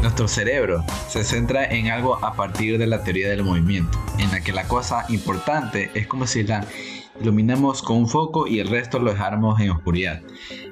Nuestro 0.00 0.26
cerebro 0.26 0.84
se 1.06 1.22
centra 1.22 1.66
en 1.66 1.88
algo 1.88 2.24
a 2.24 2.32
partir 2.32 2.78
de 2.78 2.86
la 2.86 3.04
teoría 3.04 3.28
del 3.28 3.44
movimiento, 3.44 4.02
en 4.18 4.30
la 4.30 4.40
que 4.40 4.52
la 4.52 4.64
cosa 4.64 5.04
importante 5.10 5.90
es 5.92 6.06
como 6.06 6.26
si 6.26 6.44
la 6.44 6.64
iluminamos 7.22 7.82
con 7.82 7.98
un 7.98 8.08
foco 8.08 8.46
y 8.46 8.58
el 8.58 8.68
resto 8.68 8.98
lo 8.98 9.12
dejáramos 9.12 9.60
en 9.60 9.70
oscuridad. 9.70 10.20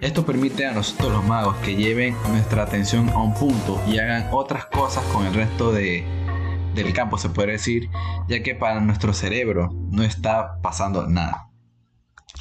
Esto 0.01 0.27
permite 0.27 0.67
a 0.67 0.73
nosotros 0.73 1.13
los 1.13 1.25
magos 1.25 1.57
que 1.59 1.77
lleven 1.77 2.17
nuestra 2.29 2.65
atención 2.65 3.09
a 3.11 3.23
un 3.23 3.35
punto 3.35 3.81
y 3.87 3.99
hagan 3.99 4.29
otras 4.33 4.67
cosas 4.67 5.05
con 5.13 5.27
el 5.27 5.35
resto 5.35 5.73
de, 5.73 6.05
del 6.75 6.93
campo, 6.93 7.19
se 7.19 7.31
puede 7.31 7.53
decir, 7.53 7.89
ya 8.29 8.43
que 8.43 8.55
para 8.55 8.81
nuestro 8.81 9.13
cerebro 9.13 9.71
no 9.91 10.03
está 10.03 10.61
pasando 10.61 11.07
nada. 11.07 11.50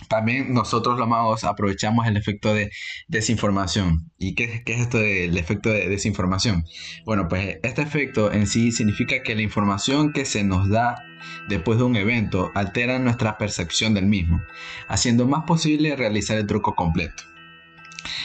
También 0.09 0.53
nosotros 0.53 0.97
los 0.97 1.07
magos 1.07 1.43
aprovechamos 1.43 2.07
el 2.07 2.17
efecto 2.17 2.53
de 2.53 2.71
desinformación. 3.07 4.11
¿Y 4.17 4.35
qué, 4.35 4.63
qué 4.65 4.73
es 4.73 4.81
esto 4.81 4.97
del 4.97 5.37
efecto 5.37 5.69
de 5.69 5.87
desinformación? 5.87 6.65
Bueno, 7.05 7.27
pues 7.29 7.59
este 7.63 7.83
efecto 7.83 8.31
en 8.31 8.47
sí 8.47 8.71
significa 8.71 9.21
que 9.23 9.35
la 9.35 9.43
información 9.43 10.11
que 10.11 10.25
se 10.25 10.43
nos 10.43 10.67
da 10.67 11.03
después 11.47 11.77
de 11.77 11.85
un 11.85 11.95
evento 11.95 12.51
altera 12.55 12.99
nuestra 12.99 13.37
percepción 13.37 13.93
del 13.93 14.07
mismo, 14.07 14.41
haciendo 14.87 15.27
más 15.27 15.45
posible 15.45 15.95
realizar 15.95 16.37
el 16.37 16.47
truco 16.47 16.75
completo. 16.75 17.23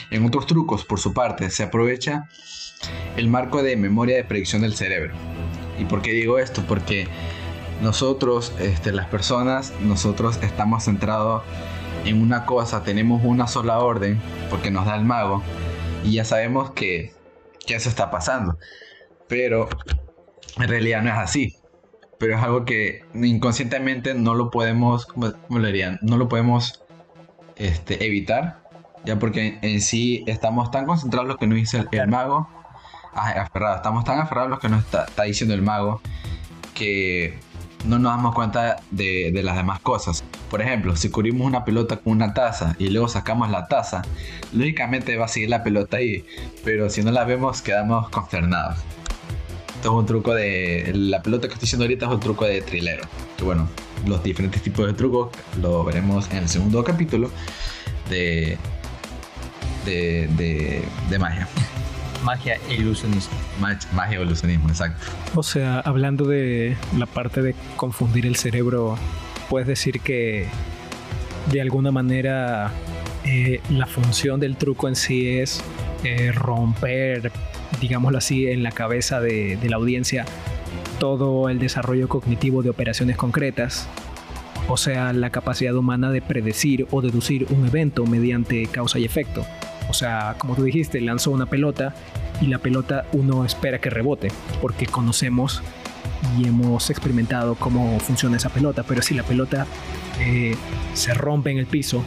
En 0.09 0.25
otros 0.25 0.47
trucos, 0.47 0.85
por 0.85 0.99
su 0.99 1.13
parte, 1.13 1.49
se 1.49 1.63
aprovecha 1.63 2.27
el 3.15 3.27
marco 3.27 3.63
de 3.63 3.77
memoria 3.77 4.15
de 4.15 4.23
predicción 4.23 4.61
del 4.61 4.75
cerebro. 4.75 5.13
¿Y 5.79 5.85
por 5.85 6.01
qué 6.01 6.11
digo 6.11 6.39
esto? 6.39 6.63
Porque 6.67 7.07
nosotros, 7.81 8.53
este, 8.59 8.91
las 8.91 9.07
personas, 9.07 9.73
nosotros 9.81 10.39
estamos 10.41 10.85
centrados 10.85 11.43
en 12.05 12.21
una 12.21 12.45
cosa, 12.45 12.83
tenemos 12.83 13.21
una 13.23 13.47
sola 13.47 13.79
orden, 13.79 14.21
porque 14.49 14.71
nos 14.71 14.85
da 14.85 14.95
el 14.95 15.05
mago, 15.05 15.41
y 16.03 16.13
ya 16.13 16.25
sabemos 16.25 16.71
que, 16.71 17.13
que 17.65 17.75
eso 17.75 17.89
está 17.89 18.11
pasando. 18.11 18.57
Pero 19.27 19.67
en 20.57 20.69
realidad 20.69 21.01
no 21.01 21.09
es 21.09 21.17
así. 21.17 21.55
Pero 22.17 22.37
es 22.37 22.43
algo 22.43 22.63
que 22.63 23.03
inconscientemente 23.13 24.13
no 24.13 24.35
lo 24.35 24.51
podemos, 24.51 25.05
¿cómo, 25.05 25.33
lo 25.49 25.67
dirían? 25.67 25.99
No 26.01 26.17
lo 26.17 26.29
podemos 26.29 26.83
este, 27.57 28.05
evitar, 28.05 28.63
ya 29.03 29.19
porque 29.19 29.47
en, 29.47 29.59
en 29.61 29.81
sí 29.81 30.23
estamos 30.27 30.71
tan 30.71 30.85
concentrados 30.85 31.25
en 31.25 31.33
lo 31.33 31.37
que 31.37 31.47
nos 31.47 31.57
dice 31.57 31.79
el, 31.79 31.89
el 31.91 32.07
mago, 32.07 32.47
ah, 33.13 33.31
aferrados, 33.31 33.77
estamos 33.77 34.05
tan 34.05 34.19
aferrados 34.19 34.47
a 34.47 34.55
lo 34.55 34.59
que 34.59 34.69
nos 34.69 34.85
está 34.85 35.23
diciendo 35.23 35.53
el 35.53 35.61
mago, 35.61 36.01
que 36.73 37.37
no 37.87 37.99
nos 37.99 38.11
damos 38.11 38.35
cuenta 38.35 38.77
de, 38.91 39.31
las 39.43 39.55
demás 39.55 39.79
cosas. 39.79 40.23
Por 40.49 40.61
ejemplo, 40.61 40.95
si 40.95 41.09
cubrimos 41.09 41.45
una 41.47 41.65
pelota 41.65 41.97
con 41.97 42.13
una 42.13 42.33
taza 42.33 42.75
y 42.79 42.89
luego 42.89 43.07
sacamos 43.07 43.49
la 43.49 43.67
taza, 43.67 44.01
lógicamente 44.53 45.17
va 45.17 45.25
a 45.25 45.27
seguir 45.27 45.49
la 45.49 45.63
pelota 45.63 45.97
ahí, 45.97 46.25
pero 46.63 46.89
si 46.89 47.03
no 47.03 47.11
la 47.11 47.23
vemos 47.23 47.61
quedamos 47.61 48.09
consternados. 48.09 48.77
Esto 49.75 49.89
es 49.89 49.99
un 49.99 50.05
truco 50.05 50.33
de. 50.33 50.91
La 50.95 51.21
pelota 51.21 51.47
que 51.47 51.53
estoy 51.53 51.67
haciendo 51.67 51.85
ahorita 51.85 52.05
es 52.07 52.11
un 52.11 52.19
truco 52.19 52.45
de 52.45 52.61
trilero. 52.61 53.03
Bueno, 53.43 53.67
los 54.07 54.23
diferentes 54.23 54.61
tipos 54.61 54.87
de 54.87 54.93
trucos 54.93 55.29
lo 55.61 55.83
veremos 55.83 56.29
en 56.31 56.37
el 56.37 56.49
segundo 56.49 56.83
capítulo 56.83 57.29
de. 58.09 58.57
de, 59.85 60.83
de 61.09 61.19
magia. 61.19 61.47
Magia 62.25 62.57
e 62.69 62.73
ilusionismo. 62.75 63.33
Mag- 63.61 63.85
magia 63.93 64.19
o 64.19 64.23
ilusionismo, 64.23 64.67
exacto. 64.69 65.05
O 65.35 65.43
sea, 65.43 65.79
hablando 65.79 66.25
de 66.25 66.75
la 66.97 67.05
parte 67.05 67.41
de 67.41 67.55
confundir 67.77 68.25
el 68.25 68.35
cerebro, 68.35 68.97
puedes 69.49 69.67
decir 69.67 70.01
que 70.01 70.47
de 71.51 71.61
alguna 71.61 71.91
manera 71.91 72.71
eh, 73.23 73.61
la 73.69 73.85
función 73.85 74.39
del 74.39 74.57
truco 74.57 74.87
en 74.87 74.95
sí 74.95 75.27
es 75.37 75.61
eh, 76.03 76.31
romper, 76.31 77.31
digámoslo 77.79 78.17
así, 78.17 78.47
en 78.47 78.63
la 78.63 78.71
cabeza 78.71 79.19
de, 79.21 79.57
de 79.57 79.69
la 79.69 79.75
audiencia 79.77 80.25
todo 80.99 81.49
el 81.49 81.59
desarrollo 81.59 82.07
cognitivo 82.07 82.63
de 82.63 82.69
operaciones 82.69 83.17
concretas. 83.17 83.87
O 84.67 84.77
sea, 84.77 85.13
la 85.13 85.29
capacidad 85.29 85.75
humana 85.75 86.09
de 86.09 86.23
predecir 86.23 86.87
o 86.89 87.01
deducir 87.01 87.45
un 87.51 87.67
evento 87.67 88.05
mediante 88.07 88.65
causa 88.65 88.97
y 88.97 89.05
efecto. 89.05 89.45
O 89.89 89.93
sea, 89.93 90.35
como 90.37 90.55
tú 90.55 90.63
dijiste, 90.63 90.99
lanzó 91.01 91.31
una 91.31 91.45
pelota 91.45 91.93
y 92.41 92.47
la 92.47 92.57
pelota 92.59 93.05
uno 93.13 93.45
espera 93.45 93.79
que 93.79 93.89
rebote, 93.89 94.29
porque 94.61 94.85
conocemos 94.87 95.61
y 96.37 96.47
hemos 96.47 96.89
experimentado 96.89 97.55
cómo 97.55 97.99
funciona 97.99 98.37
esa 98.37 98.49
pelota, 98.49 98.83
pero 98.83 99.01
si 99.01 99.13
la 99.13 99.23
pelota 99.23 99.67
eh, 100.19 100.55
se 100.93 101.13
rompe 101.13 101.51
en 101.51 101.59
el 101.59 101.65
piso, 101.67 102.03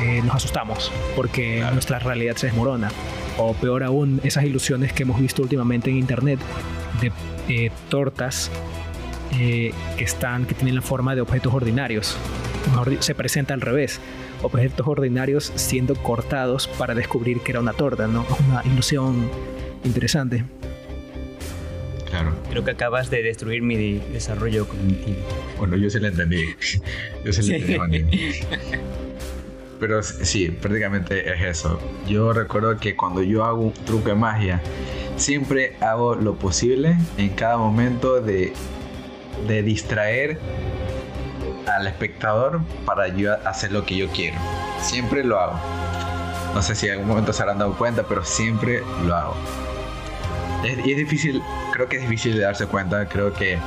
eh, 0.00 0.20
nos 0.24 0.36
asustamos, 0.36 0.90
porque 1.14 1.58
Claro. 1.58 1.74
nuestra 1.74 1.98
realidad 1.98 2.36
se 2.36 2.46
desmorona. 2.46 2.90
O 3.38 3.52
peor 3.52 3.82
aún, 3.84 4.20
esas 4.24 4.44
ilusiones 4.44 4.92
que 4.92 5.02
hemos 5.02 5.20
visto 5.20 5.42
últimamente 5.42 5.90
en 5.90 5.98
internet 5.98 6.40
de 7.00 7.12
eh, 7.48 7.70
tortas 7.90 8.50
que 9.30 9.74
están, 9.98 10.46
que 10.46 10.54
tienen 10.54 10.74
la 10.76 10.80
forma 10.82 11.14
de 11.14 11.20
objetos 11.20 11.52
ordinarios. 11.52 12.16
Se 13.00 13.14
presenta 13.14 13.52
al 13.52 13.60
revés. 13.60 14.00
Objetos 14.42 14.86
ordinarios 14.86 15.52
siendo 15.56 15.94
cortados 15.94 16.68
para 16.68 16.94
descubrir 16.94 17.40
que 17.40 17.52
era 17.52 17.60
una 17.60 17.72
torta, 17.72 18.06
¿no? 18.06 18.22
Es 18.24 18.40
una 18.48 18.62
ilusión 18.64 19.28
interesante. 19.84 20.44
Claro. 22.10 22.34
Creo 22.50 22.64
que 22.64 22.70
acabas 22.70 23.10
de 23.10 23.22
destruir 23.22 23.62
mi 23.62 23.76
de- 23.76 24.00
desarrollo 24.12 24.66
cognitivo. 24.68 25.18
Bueno, 25.58 25.76
yo 25.76 25.90
sí 25.90 25.98
la 26.00 26.08
entendí. 26.08 26.44
Yo 27.24 27.32
sí 27.32 27.42
la 27.58 27.66
Sí. 27.66 27.72
entendí. 27.74 28.30
Pero 29.80 30.02
sí, 30.02 30.48
prácticamente 30.48 31.30
es 31.34 31.42
eso. 31.58 31.78
Yo 32.08 32.32
recuerdo 32.32 32.78
que 32.78 32.96
cuando 32.96 33.22
yo 33.22 33.44
hago 33.44 33.60
un 33.60 33.72
truco 33.72 34.08
de 34.08 34.14
magia, 34.14 34.62
siempre 35.16 35.76
hago 35.80 36.14
lo 36.14 36.36
posible 36.36 36.96
en 37.18 37.28
cada 37.30 37.58
momento 37.58 38.20
de, 38.22 38.52
de 39.48 39.62
distraer 39.62 40.38
al 41.66 41.86
espectador 41.86 42.60
para 42.84 43.08
yo 43.08 43.34
hacer 43.46 43.72
lo 43.72 43.84
que 43.84 43.96
yo 43.96 44.08
quiero. 44.08 44.38
Siempre 44.80 45.24
lo 45.24 45.38
hago. 45.40 45.58
No 46.54 46.62
sé 46.62 46.74
si 46.74 46.86
en 46.86 46.92
algún 46.94 47.08
momento 47.08 47.32
se 47.32 47.42
habrán 47.42 47.58
dado 47.58 47.74
cuenta, 47.74 48.04
pero 48.04 48.24
siempre 48.24 48.82
lo 49.04 49.14
hago. 49.14 49.34
Es- 50.64 50.84
y 50.86 50.92
es 50.92 50.96
difícil, 50.96 51.42
creo 51.72 51.88
que 51.88 51.96
es 51.96 52.02
difícil 52.02 52.34
de 52.36 52.42
darse 52.42 52.66
cuenta. 52.66 53.06
Creo 53.08 53.32
que 53.32 53.58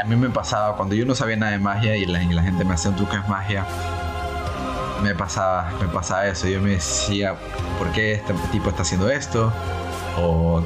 a 0.00 0.04
mí 0.04 0.16
me 0.16 0.30
pasaba 0.30 0.76
cuando 0.76 0.94
yo 0.94 1.04
no 1.06 1.14
sabía 1.14 1.36
nada 1.36 1.52
de 1.52 1.58
magia 1.58 1.96
y 1.96 2.06
la, 2.06 2.20
gente 2.20 2.64
me 2.64 2.74
hacía 2.74 2.90
un 2.90 2.96
truco 2.96 3.12
de 3.12 3.22
magia. 3.28 3.64
Me 5.02 5.14
pasaba, 5.14 5.70
me 5.80 5.88
pasaba 5.88 6.26
eso. 6.26 6.48
Yo 6.48 6.60
me 6.60 6.70
decía, 6.70 7.34
¿por 7.78 7.90
qué 7.92 8.14
este 8.14 8.32
tipo 8.52 8.70
está 8.70 8.82
haciendo 8.82 9.10
esto? 9.10 9.52
O 10.18 10.62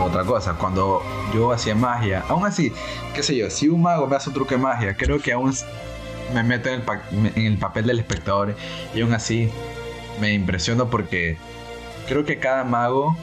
otra 0.00 0.24
cosa. 0.24 0.54
Cuando 0.54 1.02
yo 1.34 1.52
hacía 1.52 1.74
magia, 1.74 2.24
aún 2.28 2.46
así, 2.46 2.72
qué 3.14 3.22
sé 3.22 3.36
yo, 3.36 3.50
si 3.50 3.68
un 3.68 3.82
mago 3.82 4.06
me 4.06 4.16
hace 4.16 4.30
un 4.30 4.34
truco 4.34 4.50
de 4.50 4.58
magia, 4.58 4.96
creo 4.96 5.18
que 5.20 5.32
aún 5.32 5.54
me 6.34 6.42
meto 6.42 6.68
en 6.68 6.76
el, 6.76 6.82
pa- 6.82 7.02
en 7.10 7.32
el 7.46 7.58
papel 7.58 7.86
del 7.86 7.98
espectador 7.98 8.54
y 8.94 9.00
aún 9.00 9.12
así 9.14 9.50
me 10.20 10.32
impresiono 10.34 10.90
porque 10.90 11.36
creo 12.06 12.24
que 12.24 12.38
cada 12.38 12.64
mago 12.64 13.16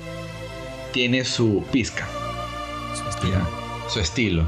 tiene 0.92 1.24
su 1.26 1.64
pizca 1.72 2.06
Su 2.96 3.08
estilo. 3.10 3.34
ya, 3.34 3.90
su 3.90 4.00
estilo. 4.00 4.44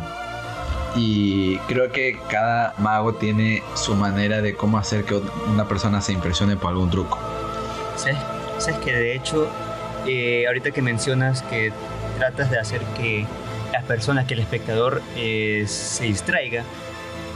Y 0.95 1.57
creo 1.67 1.91
que 1.91 2.17
cada 2.29 2.73
mago 2.79 3.13
tiene 3.15 3.61
su 3.75 3.93
manera 3.95 4.41
de 4.41 4.55
cómo 4.55 4.77
hacer 4.79 5.03
que 5.05 5.15
una 5.51 5.67
persona 5.67 6.01
se 6.01 6.13
impresione 6.13 6.55
por 6.57 6.69
algún 6.71 6.89
truco. 6.89 7.19
¿Sabes, 7.95 8.17
sabes 8.57 8.79
que 8.79 8.93
de 8.93 9.15
hecho, 9.15 9.47
eh, 10.07 10.45
ahorita 10.47 10.71
que 10.71 10.81
mencionas 10.81 11.43
que 11.43 11.71
tratas 12.17 12.49
de 12.51 12.59
hacer 12.59 12.81
que 12.99 13.25
las 13.71 13.83
personas, 13.83 14.25
que 14.25 14.33
el 14.33 14.39
espectador 14.41 15.01
eh, 15.15 15.65
se 15.67 16.05
distraiga, 16.05 16.63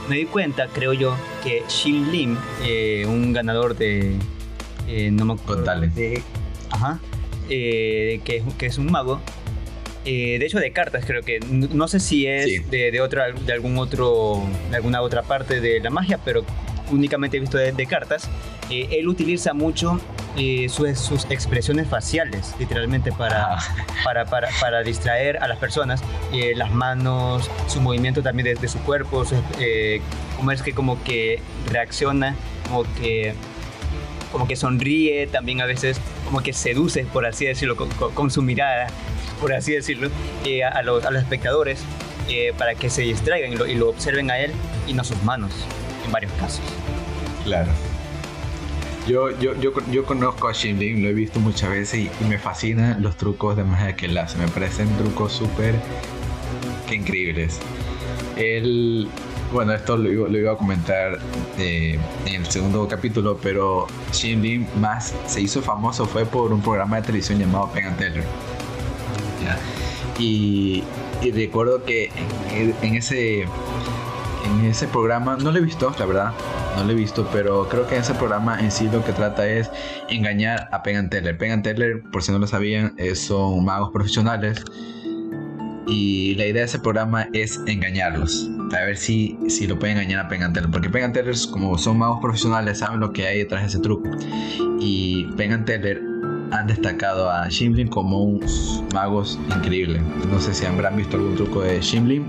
me 0.08 0.16
di 0.16 0.24
cuenta, 0.26 0.66
creo 0.72 0.92
yo, 0.92 1.14
que 1.44 1.62
Shin 1.68 2.10
Lim, 2.10 2.36
eh, 2.64 3.04
un 3.06 3.32
ganador 3.32 3.76
de... 3.76 4.16
eh, 4.88 5.10
no 5.12 5.24
me 5.24 5.34
acuerdo. 5.34 5.64
De- 5.94 6.22
ajá. 6.70 6.98
eh, 7.48 8.20
que, 8.24 8.36
es- 8.38 8.54
que 8.58 8.66
es 8.66 8.78
un 8.78 8.90
mago. 8.90 9.20
eh, 10.04 10.38
de 10.40 10.46
hecho, 10.46 10.58
de 10.58 10.72
cartas, 10.72 11.04
creo 11.06 11.22
que. 11.22 11.38
No 11.40 11.86
sé 11.86 12.00
si 12.00 12.26
es 12.26 12.44
Sí. 12.46 12.58
de, 12.58 12.90
de, 12.90 13.00
otra, 13.00 13.30
de 13.30 13.52
algún 13.52 13.78
otro. 13.78 14.42
de 14.70 14.76
alguna 14.76 15.00
otra 15.00 15.22
parte 15.22 15.60
de 15.60 15.78
la 15.80 15.90
magia, 15.90 16.18
pero 16.24 16.44
únicamente 16.90 17.36
he 17.36 17.40
visto 17.40 17.56
de, 17.58 17.70
de 17.70 17.86
cartas. 17.86 18.28
Eh, 18.70 18.88
él 18.98 19.06
utiliza 19.06 19.54
mucho 19.54 20.00
eh, 20.36 20.68
sus, 20.68 20.98
sus 20.98 21.24
expresiones 21.30 21.88
faciales, 21.88 22.54
literalmente, 22.58 23.12
para, 23.12 23.54
Ah, 23.54 23.58
para, 24.04 24.24
para, 24.24 24.48
para 24.60 24.82
distraer 24.82 25.42
a 25.42 25.48
las 25.48 25.58
personas. 25.58 26.02
Eh, 26.32 26.52
las 26.56 26.70
manos, 26.72 27.50
su 27.68 27.80
movimiento 27.80 28.22
también 28.22 28.44
de, 28.46 28.54
de 28.54 28.68
su 28.68 28.78
cuerpo, 28.80 29.24
su, 29.24 29.36
eh, 29.58 30.00
cómo 30.36 30.50
es 30.52 30.62
que 30.62 30.72
como 30.72 31.02
que 31.04 31.40
reacciona, 31.70 32.34
como 32.68 32.84
que 32.94 33.34
como 34.32 34.48
que 34.48 34.56
sonríe, 34.56 35.26
también 35.26 35.60
a 35.60 35.66
veces 35.66 36.00
como 36.24 36.40
que 36.40 36.54
seduce, 36.54 37.04
por 37.04 37.26
así 37.26 37.44
decirlo, 37.44 37.76
con, 37.76 37.90
con- 37.90 38.14
con 38.14 38.30
su 38.30 38.40
mirada, 38.40 38.86
por 39.42 39.52
así 39.52 39.72
decirlo, 39.72 40.08
eh, 40.46 40.64
a, 40.64 40.68
a 40.70 40.82
los, 40.82 41.04
a 41.04 41.10
los 41.10 41.20
espectadores 41.22 41.80
eh, 42.30 42.54
para 42.56 42.74
que 42.74 42.88
se 42.88 43.02
distraigan 43.02 43.52
y 43.52 43.56
lo, 43.56 43.66
y 43.66 43.74
lo 43.74 43.90
observen 43.90 44.30
a 44.30 44.38
él 44.38 44.52
y 44.86 44.94
no 44.94 45.04
sus 45.04 45.22
manos, 45.22 45.52
en 46.06 46.12
varios 46.12 46.32
casos. 46.40 46.64
claro. 47.44 47.70
Yo, 49.06 49.30
yo, 49.40 49.54
yo, 49.56 49.72
yo 49.90 50.04
conozco 50.04 50.48
a 50.48 50.52
Shin 50.52 50.78
Lim, 50.78 51.02
lo 51.02 51.08
he 51.08 51.12
visto 51.12 51.40
muchas 51.40 51.70
veces 51.70 52.08
y, 52.20 52.24
me 52.28 52.38
fascinan 52.38 53.02
los 53.02 53.16
trucos 53.16 53.56
de 53.56 53.64
magia 53.64 53.96
que 53.96 54.06
él 54.06 54.16
hace. 54.16 54.38
Me 54.38 54.46
parecen 54.48 54.88
trucos 54.96 55.32
súper 55.32 55.74
increíbles. 56.90 57.58
Él, 58.36 59.08
bueno, 59.52 59.72
esto 59.72 59.96
lo, 59.96 60.38
iba- 60.38 60.52
a 60.52 60.56
comentar 60.56 61.18
eh, 61.58 61.98
en 62.26 62.34
el 62.34 62.46
segundo 62.46 62.86
capítulo, 62.86 63.38
pero 63.42 63.88
Shin 64.12 64.40
Lim 64.40 64.66
más 64.80 65.12
se 65.26 65.40
hizo 65.40 65.62
famoso 65.62 66.06
fue 66.06 66.24
por 66.24 66.52
un 66.52 66.62
programa 66.62 66.96
de 66.96 67.02
televisión 67.02 67.38
llamado 67.40 67.72
Penn 67.72 67.86
and 67.86 67.98
Teller. 67.98 68.24
Y, 70.18 70.84
recuerdo 71.34 71.84
que 71.84 72.10
en 72.82 72.94
ese 72.94 73.46
en 74.44 74.64
ese 74.64 74.86
programa, 74.88 75.36
no 75.36 75.50
lo 75.50 75.58
he 75.58 75.60
visto, 75.60 75.94
la 75.98 76.06
verdad, 76.06 76.32
no 76.76 76.84
lo 76.84 76.92
he 76.92 76.94
visto, 76.94 77.28
pero 77.32 77.68
creo 77.68 77.86
que 77.86 77.96
ese 77.96 78.14
programa 78.14 78.58
en 78.60 78.70
sí 78.70 78.88
lo 78.92 79.04
que 79.04 79.12
trata 79.12 79.46
es 79.46 79.70
engañar 80.08 80.68
a 80.72 80.82
Penn 80.82 81.10
Teller. 81.10 81.36
Penn 81.36 81.62
Teller, 81.62 82.02
por 82.10 82.22
si 82.22 82.32
no 82.32 82.38
lo 82.38 82.46
sabían, 82.46 82.94
son 83.14 83.64
magos 83.64 83.90
profesionales 83.92 84.64
y 85.86 86.34
la 86.36 86.46
idea 86.46 86.62
de 86.62 86.66
ese 86.66 86.78
programa 86.78 87.28
es 87.32 87.60
engañarlos, 87.66 88.50
a 88.72 88.84
ver 88.84 88.96
si, 88.96 89.38
si 89.48 89.66
lo 89.66 89.78
pueden 89.78 89.98
engañar 89.98 90.26
a 90.26 90.28
Penn 90.28 90.52
Teller, 90.52 90.70
porque 90.70 90.88
Penn 90.88 91.12
Teller, 91.12 91.34
como 91.50 91.76
son 91.78 91.98
magos 91.98 92.20
profesionales, 92.20 92.78
saben 92.78 93.00
lo 93.00 93.12
que 93.12 93.26
hay 93.26 93.38
detrás 93.38 93.62
de 93.62 93.68
ese 93.68 93.78
truco. 93.80 94.08
Y 94.80 95.24
Penn 95.36 95.64
Teller 95.64 96.00
han 96.52 96.66
destacado 96.66 97.30
a 97.30 97.48
Shimlin 97.48 97.88
como 97.88 98.22
un 98.22 98.44
magos 98.94 99.38
increíble. 99.56 100.00
No 100.30 100.38
sé 100.38 100.54
si 100.54 100.66
habrán 100.66 100.96
visto 100.96 101.16
algún 101.16 101.34
truco 101.34 101.62
de 101.62 101.80
Shimlin. 101.80 102.26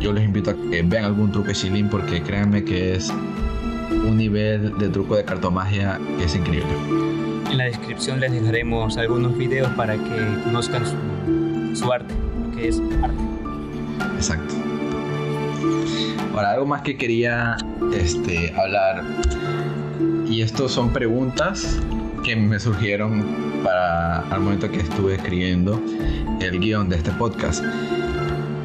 Yo 0.00 0.12
les 0.12 0.24
invito 0.24 0.50
a 0.50 0.54
que 0.54 0.82
vean 0.82 1.04
algún 1.04 1.32
truco 1.32 1.48
de 1.48 1.54
Shimlin 1.54 1.88
porque 1.88 2.22
créanme 2.22 2.64
que 2.64 2.94
es 2.94 3.10
un 3.10 4.16
nivel 4.16 4.76
de 4.78 4.88
truco 4.88 5.16
de 5.16 5.24
cartomagia 5.24 5.98
que 6.18 6.24
es 6.24 6.34
increíble. 6.34 6.72
En 7.50 7.58
la 7.58 7.64
descripción 7.64 8.20
les 8.20 8.32
dejaremos 8.32 8.96
algunos 8.96 9.36
videos 9.36 9.70
para 9.72 9.94
que 9.94 10.42
conozcan 10.44 10.84
su, 10.84 11.76
su 11.76 11.92
arte, 11.92 12.12
lo 12.42 12.56
que 12.56 12.68
es 12.68 12.80
arte. 13.02 13.22
Exacto. 14.16 14.54
Ahora, 16.34 16.52
algo 16.52 16.66
más 16.66 16.82
que 16.82 16.96
quería 16.96 17.56
este, 17.94 18.52
hablar, 18.54 19.02
y 20.28 20.42
estos 20.42 20.72
son 20.72 20.92
preguntas 20.92 21.78
que 22.24 22.36
me 22.36 22.58
surgieron 22.58 23.24
para 23.64 24.18
al 24.28 24.40
momento 24.40 24.70
que 24.70 24.80
estuve 24.80 25.14
escribiendo 25.14 25.80
el 26.40 26.58
guion 26.60 26.88
de 26.88 26.96
este 26.96 27.10
podcast. 27.12 27.64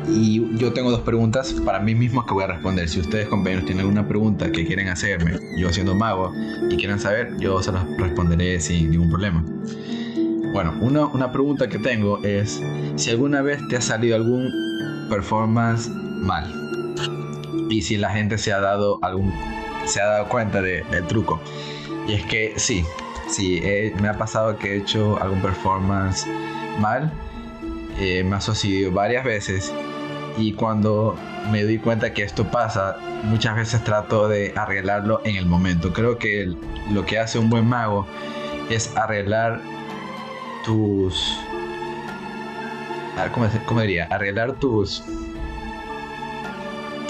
Y 0.07 0.57
yo 0.57 0.73
tengo 0.73 0.91
dos 0.91 1.01
preguntas 1.01 1.53
para 1.65 1.79
mí 1.79 1.95
mismo 1.95 2.25
que 2.25 2.33
voy 2.33 2.43
a 2.43 2.47
responder. 2.47 2.89
Si 2.89 2.99
ustedes, 2.99 3.27
compañeros, 3.27 3.65
tienen 3.65 3.81
alguna 3.81 4.07
pregunta 4.07 4.51
que 4.51 4.65
quieren 4.65 4.87
hacerme, 4.89 5.33
yo 5.57 5.71
siendo 5.71 5.95
mago, 5.95 6.33
y 6.69 6.75
quieren 6.75 6.99
saber, 6.99 7.37
yo 7.37 7.61
se 7.61 7.71
las 7.71 7.85
responderé 7.97 8.59
sin 8.59 8.91
ningún 8.91 9.09
problema. 9.09 9.43
Bueno, 10.53 10.73
una, 10.81 11.05
una 11.05 11.31
pregunta 11.31 11.69
que 11.69 11.79
tengo 11.79 12.21
es 12.23 12.61
si 12.95 13.09
alguna 13.09 13.41
vez 13.41 13.65
te 13.69 13.77
ha 13.77 13.81
salido 13.81 14.15
algún 14.15 14.51
performance 15.09 15.89
mal 15.89 16.53
y 17.69 17.81
si 17.81 17.95
la 17.97 18.09
gente 18.09 18.37
se 18.37 18.51
ha 18.51 18.59
dado 18.59 18.99
algún 19.01 19.31
se 19.85 20.01
ha 20.01 20.05
dado 20.05 20.27
cuenta 20.27 20.61
de- 20.61 20.83
del 20.91 21.07
truco. 21.07 21.39
Y 22.07 22.13
es 22.13 22.25
que 22.25 22.53
sí, 22.57 22.83
sí, 23.29 23.61
me 24.01 24.09
ha 24.09 24.17
pasado 24.17 24.57
que 24.57 24.73
he 24.73 24.77
hecho 24.77 25.21
algún 25.21 25.41
performance 25.41 26.27
mal, 26.79 27.11
eh, 27.97 28.23
me 28.23 28.35
ha 28.35 28.41
sucedido 28.41 28.91
varias 28.91 29.23
veces 29.23 29.73
y 30.37 30.53
cuando 30.53 31.15
me 31.51 31.63
doy 31.63 31.77
cuenta 31.77 32.13
que 32.13 32.23
esto 32.23 32.45
pasa, 32.45 32.97
muchas 33.23 33.55
veces 33.55 33.83
trato 33.83 34.27
de 34.27 34.53
arreglarlo 34.55 35.21
en 35.25 35.35
el 35.35 35.45
momento. 35.45 35.93
Creo 35.93 36.17
que 36.17 36.53
lo 36.91 37.05
que 37.05 37.19
hace 37.19 37.39
un 37.39 37.49
buen 37.49 37.67
mago 37.67 38.07
es 38.69 38.95
arreglar 38.95 39.61
tus... 40.65 41.37
ah, 43.17 43.29
¿Cómo, 43.33 43.47
cómo 43.65 43.81
diría? 43.81 44.07
Arreglar 44.09 44.53
tus... 44.53 45.03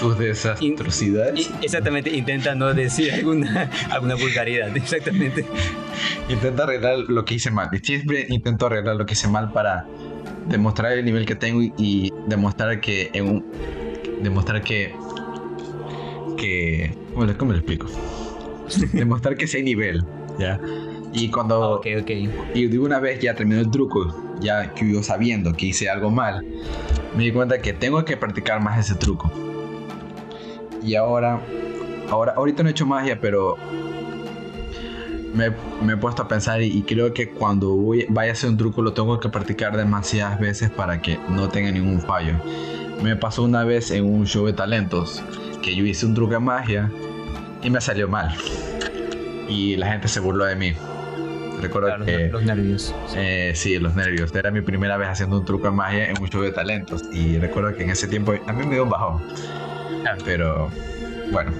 Tus 0.02 0.18
desastrosidades. 0.18 1.40
Y- 1.48 1.64
exactamente, 1.64 2.10
intenta 2.10 2.54
no 2.54 2.74
decir 2.74 3.12
alguna, 3.12 3.70
alguna 3.90 4.14
vulgaridad. 4.16 4.76
Exactamente. 4.76 5.44
Intento 6.28 6.62
arreglar 6.64 6.98
lo 6.98 7.24
que 7.24 7.34
hice 7.34 7.50
mal. 7.50 7.68
Siempre 7.82 8.26
intento 8.28 8.66
arreglar 8.66 8.96
lo 8.96 9.06
que 9.06 9.14
hice 9.14 9.28
mal 9.28 9.52
para 9.52 9.86
demostrar 10.48 10.92
el 10.92 11.04
nivel 11.04 11.24
que 11.24 11.36
tengo 11.36 11.62
y, 11.62 11.72
y 11.78 12.12
demostrar 12.26 12.80
que 12.80 13.10
en 13.12 13.28
un 13.28 13.44
demostrar 14.22 14.62
que 14.62 14.92
que 16.36 16.94
¿cómo, 17.14 17.26
le- 17.26 17.36
cómo 17.36 17.52
lo 17.52 17.58
explico? 17.58 17.86
demostrar 18.92 19.36
que 19.36 19.46
sí 19.46 19.58
hay 19.58 19.62
nivel, 19.62 20.02
¿ya? 20.38 20.58
Y 21.12 21.28
cuando 21.30 21.72
Ok, 21.72 21.86
ok. 22.00 22.10
y 22.54 22.66
de 22.66 22.78
una 22.78 22.98
vez 22.98 23.20
ya 23.20 23.34
terminó 23.34 23.60
el 23.60 23.70
truco, 23.70 24.34
ya 24.40 24.72
que 24.74 24.90
yo 24.90 25.02
sabiendo 25.02 25.52
que 25.52 25.66
hice 25.66 25.90
algo 25.90 26.10
mal, 26.10 26.44
me 27.16 27.24
di 27.24 27.32
cuenta 27.32 27.60
que 27.60 27.72
tengo 27.74 28.04
que 28.04 28.16
practicar 28.16 28.60
más 28.62 28.78
ese 28.78 28.98
truco. 28.98 29.30
Y 30.82 30.94
ahora, 30.94 31.40
ahora 32.10 32.32
ahorita 32.36 32.62
no 32.62 32.68
he 32.68 32.72
hecho 32.72 32.86
magia, 32.86 33.18
pero 33.20 33.56
me, 35.34 35.50
me 35.82 35.94
he 35.94 35.96
puesto 35.96 36.22
a 36.22 36.28
pensar 36.28 36.62
y, 36.62 36.66
y 36.66 36.82
creo 36.82 37.12
que 37.14 37.28
cuando 37.30 37.70
voy, 37.74 38.06
vaya 38.08 38.30
a 38.30 38.32
hacer 38.32 38.50
un 38.50 38.56
truco 38.56 38.82
lo 38.82 38.92
tengo 38.92 39.18
que 39.20 39.28
practicar 39.28 39.76
demasiadas 39.76 40.38
veces 40.38 40.70
para 40.70 41.00
que 41.00 41.18
no 41.28 41.48
tenga 41.48 41.70
ningún 41.70 42.00
fallo. 42.00 42.34
Me 43.02 43.16
pasó 43.16 43.42
una 43.44 43.64
vez 43.64 43.90
en 43.90 44.04
un 44.04 44.26
show 44.26 44.46
de 44.46 44.52
talentos 44.52 45.22
que 45.62 45.74
yo 45.74 45.84
hice 45.84 46.06
un 46.06 46.14
truco 46.14 46.32
de 46.34 46.40
magia 46.40 46.90
y 47.62 47.70
me 47.70 47.80
salió 47.80 48.08
mal. 48.08 48.34
Y 49.48 49.76
la 49.76 49.88
gente 49.92 50.08
se 50.08 50.20
burló 50.20 50.44
de 50.44 50.56
mí. 50.56 50.72
Recuerdo 51.60 51.88
Claro, 51.88 52.04
que... 52.04 52.28
los 52.28 52.42
nervios. 52.42 52.94
Eh, 53.14 53.52
sí, 53.54 53.78
los 53.78 53.94
nervios. 53.94 54.34
Era 54.34 54.50
mi 54.50 54.62
primera 54.62 54.96
vez 54.96 55.08
haciendo 55.08 55.38
un 55.38 55.44
truco 55.44 55.66
de 55.66 55.72
magia 55.72 56.10
en 56.10 56.20
un 56.20 56.28
show 56.28 56.42
de 56.42 56.50
talentos. 56.50 57.04
Y 57.12 57.38
recuerdo 57.38 57.74
que 57.76 57.84
en 57.84 57.90
ese 57.90 58.08
tiempo 58.08 58.32
a 58.46 58.52
mí 58.52 58.66
me 58.66 58.74
dio 58.74 58.84
un 58.84 58.90
bajón. 58.90 59.22
Claro. 60.02 60.22
Pero 60.24 60.70
bueno. 61.30 61.52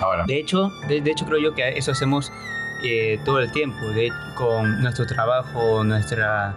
Ahora, 0.00 0.24
De 0.26 0.38
hecho, 0.38 0.70
de, 0.86 1.00
de 1.00 1.10
hecho 1.10 1.26
creo 1.26 1.38
yo 1.38 1.54
que 1.54 1.76
eso 1.76 1.90
hacemos 1.90 2.32
eh, 2.84 3.18
todo 3.24 3.40
el 3.40 3.50
tiempo, 3.50 3.84
de, 3.88 4.12
con 4.36 4.80
nuestro 4.80 5.06
trabajo, 5.06 5.82
nuestra 5.82 6.54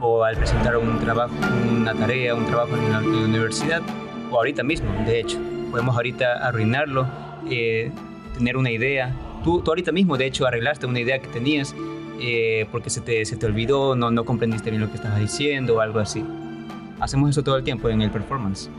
o 0.00 0.22
al 0.22 0.36
presentar 0.36 0.76
un 0.76 1.00
trabajo, 1.00 1.34
una 1.72 1.94
tarea, 1.94 2.34
un 2.34 2.46
trabajo 2.46 2.76
en 2.76 2.92
la, 2.92 2.98
en 2.98 3.20
la 3.20 3.24
universidad 3.26 3.82
o 4.30 4.36
ahorita 4.36 4.62
mismo, 4.62 4.90
de 5.06 5.20
hecho, 5.20 5.38
podemos 5.70 5.96
ahorita 5.96 6.46
arruinarlo, 6.46 7.06
eh, 7.50 7.90
tener 8.36 8.56
una 8.56 8.70
idea. 8.70 9.12
Tú, 9.42 9.60
tú 9.60 9.70
ahorita 9.70 9.92
mismo, 9.92 10.16
de 10.16 10.26
hecho, 10.26 10.46
arreglaste 10.46 10.86
una 10.86 11.00
idea 11.00 11.18
que 11.18 11.28
tenías 11.28 11.74
eh, 12.20 12.66
porque 12.70 12.90
se 12.90 13.00
te, 13.00 13.24
se 13.24 13.36
te 13.36 13.46
olvidó, 13.46 13.96
no, 13.96 14.10
no 14.10 14.24
comprendiste 14.24 14.70
bien 14.70 14.82
lo 14.82 14.88
que 14.88 14.96
estabas 14.96 15.18
diciendo 15.18 15.76
o 15.76 15.80
algo 15.80 15.98
así. 15.98 16.24
Hacemos 17.00 17.30
eso 17.30 17.42
todo 17.42 17.56
el 17.56 17.64
tiempo 17.64 17.88
en 17.88 18.02
el 18.02 18.10
performance. 18.10 18.70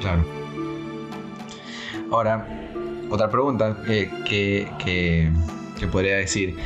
Claro. 0.00 0.24
Ahora, 2.10 2.46
otra 3.08 3.30
pregunta 3.30 3.76
que, 3.86 4.10
que, 4.24 4.68
que, 4.78 5.30
que 5.78 5.86
podría 5.86 6.16
decir. 6.16 6.56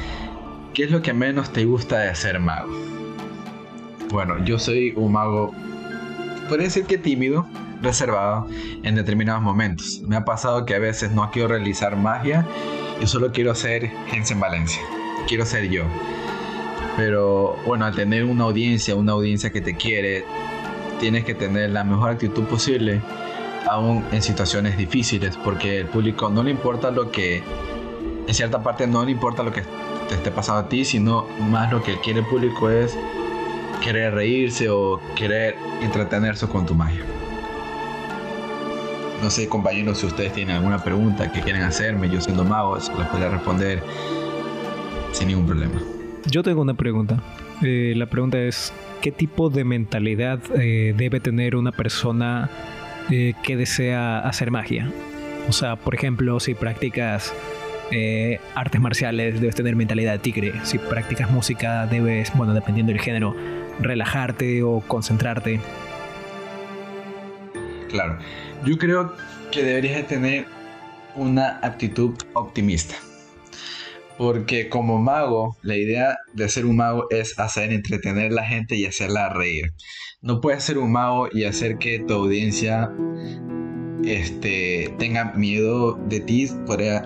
¿Qué 0.73 0.85
es 0.85 0.91
lo 0.91 1.03
que 1.03 1.13
menos 1.13 1.53
te 1.53 1.65
gusta 1.65 2.01
de 2.01 2.15
ser 2.15 2.41
mago? 2.41 2.73
Bueno, 4.11 4.45
yo 4.45 4.59
soy 4.59 4.93
un 4.97 5.13
mago, 5.13 5.53
podría 6.49 6.65
decir 6.67 6.85
que 6.85 6.99
tímido, 6.99 7.47
reservado 7.81 8.49
en 8.83 8.95
determinados 8.95 9.43
momentos. 9.43 10.03
Me 10.07 10.17
ha 10.17 10.25
pasado 10.25 10.65
que 10.65 10.75
a 10.75 10.79
veces 10.79 11.13
no 11.13 11.31
quiero 11.31 11.49
realizar 11.49 11.97
magia 11.97 12.47
y 13.01 13.07
solo 13.07 13.31
quiero 13.33 13.55
ser 13.55 13.91
Jensen 14.11 14.41
Valencia. 14.41 14.83
Quiero 15.29 15.47
ser 15.47 15.69
yo. 15.69 15.85
Pero 16.97 17.57
bueno, 17.67 17.85
al 17.85 17.95
tener 17.95 18.25
una 18.25 18.45
audiencia, 18.45 18.95
una 18.95 19.13
audiencia 19.13 19.51
que 19.51 19.61
te 19.61 19.77
quiere, 19.77 20.25
tienes 20.99 21.25
que 21.25 21.35
tener 21.35 21.71
la 21.71 21.85
mejor 21.85 22.11
actitud 22.11 22.45
posible, 22.45 23.01
aún 23.69 24.05
en 24.13 24.23
situaciones 24.23 24.77
difíciles, 24.77 25.37
porque 25.43 25.81
el 25.81 25.87
público 25.87 26.29
no 26.29 26.43
le 26.43 26.51
importa 26.51 26.91
lo 26.91 27.11
que, 27.11 27.43
en 28.27 28.35
cierta 28.35 28.63
parte 28.63 28.87
no 28.87 29.05
le 29.05 29.11
importa 29.11 29.43
lo 29.43 29.53
que 29.53 29.63
te 30.09 30.15
esté 30.15 30.31
pasando 30.31 30.63
a 30.63 30.69
ti, 30.69 30.85
sino 30.85 31.27
más 31.41 31.73
lo 31.73 31.83
que 31.83 31.99
quiere 32.01 32.21
el 32.21 32.27
público 32.27 32.71
es 32.71 32.97
querer 33.83 34.15
reírse 34.15 34.69
o 34.69 35.01
querer 35.15 35.57
entretenerse 35.83 36.47
con 36.47 36.67
tu 36.67 36.75
magia. 36.75 37.05
No 39.23 39.31
sé, 39.31 39.49
compañeros, 39.49 39.99
si 39.99 40.07
ustedes 40.07 40.33
tienen 40.33 40.57
alguna 40.57 40.83
pregunta 40.83 41.33
que 41.33 41.41
quieren 41.41 41.63
hacerme, 41.63 42.11
yo 42.11 42.21
siendo 42.21 42.45
mago, 42.45 42.79
se 42.79 42.95
las 42.95 43.09
podría 43.09 43.31
responder 43.31 43.83
sin 45.13 45.29
ningún 45.29 45.47
problema. 45.47 45.81
Yo 46.27 46.43
tengo 46.43 46.61
una 46.61 46.75
pregunta. 46.75 47.23
Eh, 47.63 47.95
la 47.97 48.07
pregunta 48.07 48.41
es, 48.41 48.73
¿qué 49.01 49.13
tipo 49.13 49.51
de 49.51 49.65
mentalidad 49.65 50.41
eh, 50.57 50.95
debe 50.97 51.21
tener 51.21 51.57
una 51.57 51.73
persona 51.73 52.51
eh, 53.11 53.35
que 53.43 53.57
desea 53.57 54.21
hacer 54.21 54.51
magia? 54.51 54.91
O 55.49 55.53
sea, 55.53 55.77
por 55.77 55.95
ejemplo, 55.95 56.41
si 56.41 56.55
practicas 56.55 57.33
artes 58.57 58.81
marciales, 58.81 59.41
debes 59.41 59.55
tener 59.55 59.77
mentalidad 59.77 60.13
de 60.13 60.19
tigre. 60.19 60.53
Si 60.65 60.79
practicas 60.79 61.31
música, 61.31 61.87
debes, 61.87 62.33
bueno, 62.35 62.53
dependiendo 62.53 62.91
del 62.91 63.01
género, 63.01 63.37
relajarte 63.79 64.65
o 64.65 64.81
concentrarte. 64.81 65.61
Claro, 67.89 68.19
yo 68.65 68.77
creo 68.79 69.15
que 69.53 69.63
deberías 69.63 69.97
de 69.97 70.03
tener 70.03 70.47
una 71.15 71.61
actitud 71.63 72.17
optimista. 72.33 72.97
Porque 74.17 74.69
como 74.69 74.99
mago, 74.99 75.57
la 75.63 75.77
idea 75.77 76.17
de 76.35 76.49
ser 76.49 76.67
un 76.67 76.77
mago 76.77 77.07
es 77.11 77.39
hacer 77.39 77.73
entretener 77.73 78.31
a 78.31 78.35
la 78.35 78.45
gente 78.45 78.77
y 78.77 78.87
hacerla 78.87 79.31
reír. 79.31 79.73
No 80.23 80.41
puedes 80.41 80.63
ser 80.63 80.79
un 80.79 80.93
mago 80.93 81.29
y 81.33 81.45
hacer 81.45 81.79
que 81.79 81.99
tu 81.99 82.15
audiencia 82.15 82.91
este, 84.05 84.95
tenga 84.99 85.33
miedo 85.35 85.99
de 86.09 86.21
ti. 86.21 86.49
Podría, 86.67 87.03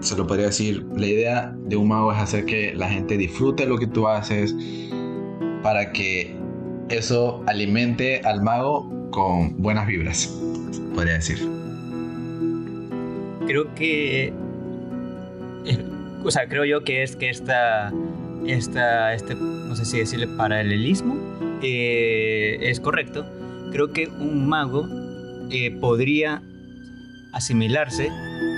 se 0.00 0.16
lo 0.16 0.26
podría 0.26 0.46
decir. 0.46 0.86
La 0.96 1.06
idea 1.06 1.54
de 1.66 1.76
un 1.76 1.88
mago 1.88 2.12
es 2.12 2.18
hacer 2.18 2.46
que 2.46 2.74
la 2.74 2.88
gente 2.88 3.16
disfrute 3.16 3.66
lo 3.66 3.78
que 3.78 3.86
tú 3.86 4.08
haces 4.08 4.54
para 5.62 5.92
que 5.92 6.34
eso 6.88 7.42
alimente 7.46 8.20
al 8.24 8.42
mago 8.42 8.88
con 9.10 9.60
buenas 9.60 9.86
vibras, 9.86 10.26
podría 10.94 11.14
decir. 11.14 11.38
creo 13.46 13.74
que 13.74 14.32
o 16.26 16.30
sea 16.30 16.48
creo 16.48 16.64
yo 16.64 16.82
que 16.82 17.02
es 17.02 17.14
que 17.14 17.30
esta 17.30 17.92
esta 18.46 19.14
este 19.14 19.36
no 19.36 19.76
sé 19.76 19.84
si 19.84 19.98
decirle 19.98 20.26
paralelismo 20.26 21.16
eh, 21.62 22.58
es 22.60 22.80
correcto. 22.80 23.24
Creo 23.72 23.92
que 23.92 24.08
un 24.08 24.48
mago 24.48 24.86
eh, 25.50 25.70
podría 25.80 26.42
asimilarse 27.32 28.10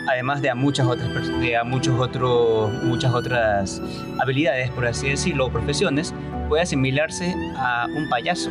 además 0.09 0.41
de 0.41 0.51
a 0.51 0.55
muchas 0.55 0.87
otras 0.87 1.41
de 1.41 1.57
a 1.57 1.65
muchos 1.65 1.99
otros 1.99 2.73
muchas 2.85 3.13
otras 3.13 3.83
habilidades 4.19 4.71
por 4.71 4.87
así 4.87 5.09
decirlo 5.09 5.47
o 5.47 5.51
profesiones 5.51 6.15
puede 6.49 6.63
asimilarse 6.63 7.35
a 7.57 7.87
un 7.95 8.09
payaso. 8.09 8.51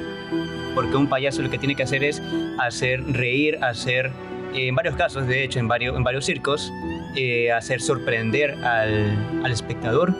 Porque 0.75 0.95
un 0.95 1.09
payaso 1.09 1.41
lo 1.41 1.49
que 1.49 1.57
tiene 1.57 1.73
que 1.73 1.83
hacer 1.83 2.03
es 2.03 2.21
hacer 2.59 3.03
reír 3.03 3.57
hacer 3.63 4.11
en 4.53 4.75
varios 4.75 4.95
casos, 4.95 5.27
de 5.27 5.43
hecho, 5.43 5.59
en 5.59 5.67
varios, 5.67 5.95
en 5.95 6.03
varios 6.03 6.25
circos, 6.25 6.71
eh, 7.17 7.51
hacer 7.51 7.81
sorprender 7.81 8.51
al, 8.63 9.43
al 9.43 9.51
espectador 9.51 10.13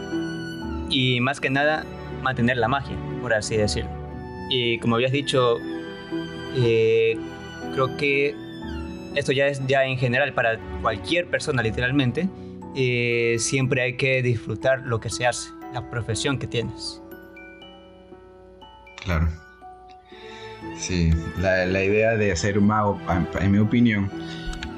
y 0.89 1.21
más 1.21 1.39
que 1.39 1.51
nada 1.51 1.85
mantener 2.23 2.57
la 2.57 2.67
magia, 2.67 2.97
por 3.21 3.33
así 3.33 3.55
decirlo. 3.55 3.91
Y 4.49 4.79
como 4.79 4.95
habías 4.95 5.11
dicho, 5.11 5.57
eh, 6.55 7.15
creo 7.73 7.95
que 7.97 8.35
esto 9.15 9.31
ya 9.31 9.45
es 9.45 9.61
ya 9.67 9.85
en 9.85 9.97
general 9.97 10.33
para 10.33 10.57
cualquier 10.81 11.27
persona 11.27 11.61
literalmente, 11.61 12.27
eh, 12.75 13.35
siempre 13.37 13.83
hay 13.83 13.95
que 13.95 14.23
disfrutar 14.23 14.81
lo 14.81 14.99
que 14.99 15.11
se 15.11 15.27
hace, 15.27 15.51
la 15.73 15.87
profesión 15.91 16.39
que 16.39 16.47
tienes. 16.47 17.01
Claro. 19.03 19.27
Sí, 20.77 21.11
la, 21.37 21.65
la 21.67 21.83
idea 21.83 22.17
de 22.17 22.35
ser 22.35 22.57
un 22.57 22.67
mago, 22.67 22.99
en, 23.09 23.27
en 23.39 23.51
mi 23.51 23.59
opinión, 23.59 24.09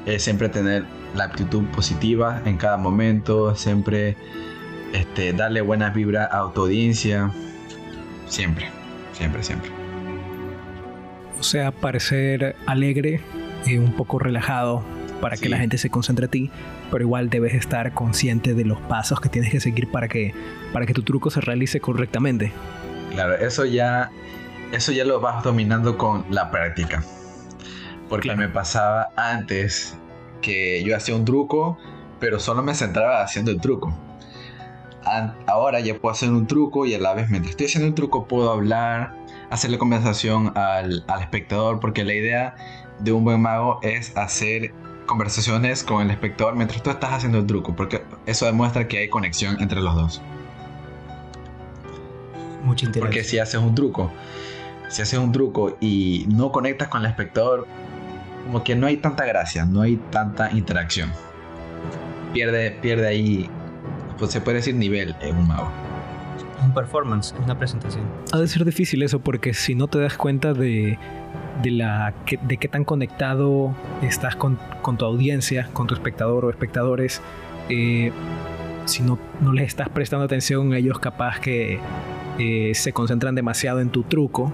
es 0.06 0.24
siempre 0.24 0.50
tener 0.50 0.84
la 1.16 1.26
actitud 1.26 1.64
positiva 1.68 2.42
en 2.46 2.58
cada 2.58 2.78
momento, 2.78 3.56
siempre 3.56 4.16
este, 4.94 5.34
darle 5.34 5.62
buenas 5.62 5.94
vibras 5.94 6.30
a 6.32 6.52
tu 6.54 6.62
audiencia. 6.62 7.32
Siempre, 8.28 8.68
siempre, 9.14 9.44
siempre. 9.44 9.72
O 11.40 11.44
sea, 11.44 11.72
parecer 11.72 12.56
alegre 12.66 13.22
y 13.66 13.78
un 13.78 13.94
poco 13.94 14.20
relajado 14.20 14.84
para 15.22 15.36
que 15.36 15.50
la 15.50 15.58
gente 15.58 15.78
se 15.78 15.90
concentre 15.90 16.26
en 16.26 16.32
ti, 16.32 16.52
pero 16.92 17.04
igual 17.04 17.30
debes 17.30 17.54
estar 17.54 17.94
consciente 17.94 18.54
de 18.54 18.66
los 18.66 18.80
pasos 18.82 19.20
que 19.20 19.30
tienes 19.30 19.52
que 19.52 19.60
seguir 19.60 19.90
para 19.92 20.08
que, 20.08 20.34
para 20.72 20.86
que 20.86 20.94
tu 20.94 21.04
truco 21.04 21.30
se 21.30 21.42
realice 21.42 21.80
correctamente. 21.82 22.52
Claro, 23.12 23.36
eso 23.36 23.66
ya, 23.66 24.12
eso 24.72 24.92
ya 24.92 25.04
lo 25.06 25.20
vas 25.20 25.44
dominando 25.44 25.98
con 25.98 26.26
la 26.30 26.52
práctica. 26.52 27.04
Porque 28.08 28.30
Claro. 28.30 28.40
me 28.40 28.50
pasaba 28.50 29.10
antes 29.18 29.98
que 30.42 30.84
yo 30.84 30.96
hacía 30.96 31.16
un 31.16 31.26
truco, 31.26 31.78
pero 32.20 32.40
solo 32.40 32.62
me 32.62 32.74
centraba 32.76 33.22
haciendo 33.24 33.52
el 33.52 33.62
truco. 33.62 33.94
Ahora 35.48 35.80
ya 35.80 35.96
puedo 35.98 36.12
hacer 36.12 36.30
un 36.30 36.46
truco 36.46 36.86
y 36.86 36.94
a 36.94 37.00
la 37.00 37.14
vez 37.14 37.30
mientras 37.30 37.52
estoy 37.52 37.66
haciendo 37.66 37.88
el 37.88 37.96
truco 37.96 38.28
puedo 38.28 38.52
hablar, 38.52 39.16
hacerle 39.50 39.80
conversación 39.80 40.52
al, 40.56 41.04
al 41.08 41.22
espectador, 41.22 41.80
porque 41.80 42.04
la 42.04 42.14
idea 42.14 42.56
de 43.00 43.12
un 43.12 43.24
buen 43.24 43.42
mago 43.42 43.80
es 43.82 44.16
hacer 44.16 44.74
conversaciones 45.10 45.84
con 45.84 46.04
el 46.04 46.12
espectador 46.12 46.56
mientras 46.56 46.84
tú 46.84 46.92
estás 46.92 47.14
haciendo 47.14 47.40
el 47.40 47.48
truco, 47.48 47.76
porque 47.76 48.04
eso 48.28 48.46
demuestra 48.46 48.88
que 48.88 49.00
hay 49.00 49.10
conexión 49.10 49.60
entre 49.60 49.82
los 49.82 49.96
dos. 49.96 50.22
Mucha 52.64 52.86
interacción. 52.86 53.02
Porque 53.02 53.24
si 53.24 53.40
haces 53.40 53.60
un 53.60 53.74
truco, 53.74 54.12
si 54.90 55.02
haces 55.02 55.18
un 55.18 55.32
truco 55.32 55.78
y 55.80 56.26
no 56.30 56.52
conectas 56.52 56.90
con 56.90 57.02
el 57.02 57.08
espectador, 57.08 57.68
como 58.46 58.64
que 58.64 58.76
no 58.76 58.88
hay 58.88 58.98
tanta 58.98 59.26
gracia, 59.26 59.66
no 59.66 59.82
hay 59.82 59.98
tanta 60.12 60.52
interacción. 60.52 61.10
Pierde, 62.34 62.72
pierde 62.72 63.08
ahí, 63.08 63.50
pues 64.18 64.32
se 64.32 64.42
puede 64.42 64.58
decir 64.58 64.76
nivel 64.76 65.16
en 65.22 65.36
un 65.38 65.48
mago. 65.48 65.70
Un 66.64 66.74
performance, 66.74 67.34
una 67.44 67.58
presentación. 67.58 68.04
Ha 68.34 68.38
de 68.38 68.48
ser 68.48 68.66
difícil 68.66 69.02
eso 69.02 69.20
porque 69.20 69.54
si 69.54 69.76
no 69.76 69.88
te 69.88 70.00
das 70.00 70.18
cuenta 70.18 70.54
de, 70.54 70.98
de, 71.64 71.72
la, 71.72 72.14
que- 72.26 72.38
de 72.42 72.58
qué 72.58 72.68
tan 72.68 72.84
conectado 72.84 73.74
estás 74.02 74.36
con, 74.36 74.60
con 74.82 74.98
tu 74.98 75.06
audiencia, 75.06 75.70
con 75.74 75.88
tu 75.88 75.94
espectador 75.94 76.46
o 76.46 76.50
espectadores, 76.50 77.22
eh, 77.70 78.12
si 78.86 79.04
no, 79.04 79.18
no 79.42 79.54
les 79.54 79.68
estás 79.68 79.90
prestando 79.90 80.26
atención, 80.26 80.74
ellos 80.74 81.00
capaz 81.00 81.40
que 81.40 81.80
eh, 82.38 82.72
se 82.76 82.92
concentran 82.94 83.36
demasiado 83.36 83.80
en 83.80 83.90
tu 83.90 84.04
truco 84.04 84.52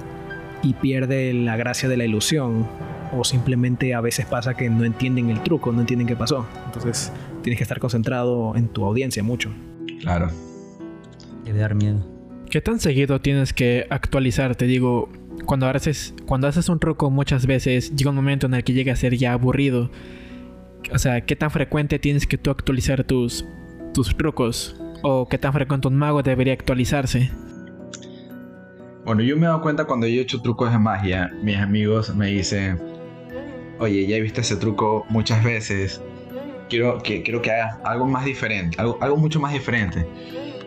y 0.62 0.74
pierde 0.76 1.34
la 1.34 1.58
gracia 1.58 1.90
de 1.90 1.98
la 1.98 2.06
ilusión. 2.06 2.68
O 3.16 3.24
simplemente 3.24 3.94
a 3.94 4.02
veces 4.02 4.26
pasa 4.26 4.56
que 4.56 4.70
no 4.70 4.84
entienden 4.84 5.30
el 5.30 5.42
truco, 5.42 5.72
no 5.72 5.82
entienden 5.82 6.08
qué 6.08 6.16
pasó. 6.16 6.46
Entonces 6.66 7.12
tienes 7.42 7.58
que 7.58 7.64
estar 7.64 7.80
concentrado 7.80 8.56
en 8.56 8.68
tu 8.68 8.84
audiencia 8.84 9.24
mucho. 9.24 9.50
Claro. 10.02 10.30
Debe 11.46 11.60
dar 11.60 11.76
miedo. 11.76 12.06
¿Qué 12.50 12.62
tan 12.62 12.80
seguido 12.80 13.22
tienes 13.22 13.54
que 13.54 13.88
actualizarte? 13.90 14.66
Digo, 14.66 15.10
cuando 15.46 15.68
haces, 15.68 16.14
cuando 16.26 16.48
haces 16.48 16.70
un 16.70 16.80
truco 16.80 17.10
muchas 17.10 17.46
veces 17.46 17.96
llega 17.96 18.10
un 18.10 18.16
momento 18.16 18.48
en 18.48 18.54
el 18.54 18.64
que 18.64 18.74
llega 18.74 18.94
a 18.94 18.96
ser 18.96 19.16
ya 19.16 19.34
aburrido. 19.34 19.90
O 20.94 21.00
sea, 21.00 21.22
¿qué 21.22 21.36
tan 21.36 21.52
frecuente 21.52 22.00
tienes 22.00 22.28
que 22.28 22.38
tú 22.38 22.52
actualizar 22.52 23.04
tus, 23.04 23.46
tus 23.94 24.16
trucos? 24.16 24.76
¿O 25.04 25.28
qué 25.28 25.38
tan 25.38 25.54
frecuente 25.54 25.88
un 25.88 25.96
mago 25.96 26.22
debería 26.24 26.54
actualizarse? 26.54 27.32
Bueno, 29.06 29.22
yo 29.22 29.36
me 29.38 29.44
he 29.44 29.46
dado 29.46 29.62
cuenta 29.62 29.86
cuando 29.86 30.08
yo 30.08 30.20
he 30.20 30.24
hecho 30.24 30.42
trucos 30.42 30.72
de 30.72 30.80
magia, 30.80 31.32
mis 31.44 31.58
amigos 31.58 32.16
me 32.16 32.28
dicen, 32.28 32.80
oye, 33.80 34.06
ya 34.08 34.18
he 34.18 34.22
visto 34.22 34.42
ese 34.42 34.56
truco 34.58 35.06
muchas 35.10 35.44
veces, 35.44 36.02
quiero 36.70 37.00
que, 37.00 37.24
quiero 37.24 37.42
que 37.42 37.52
hagas 37.52 37.78
algo 37.84 38.06
más 38.08 38.26
diferente, 38.26 38.76
algo, 38.80 38.98
algo 39.02 39.18
mucho 39.18 39.40
más 39.40 39.54
diferente. 39.54 40.06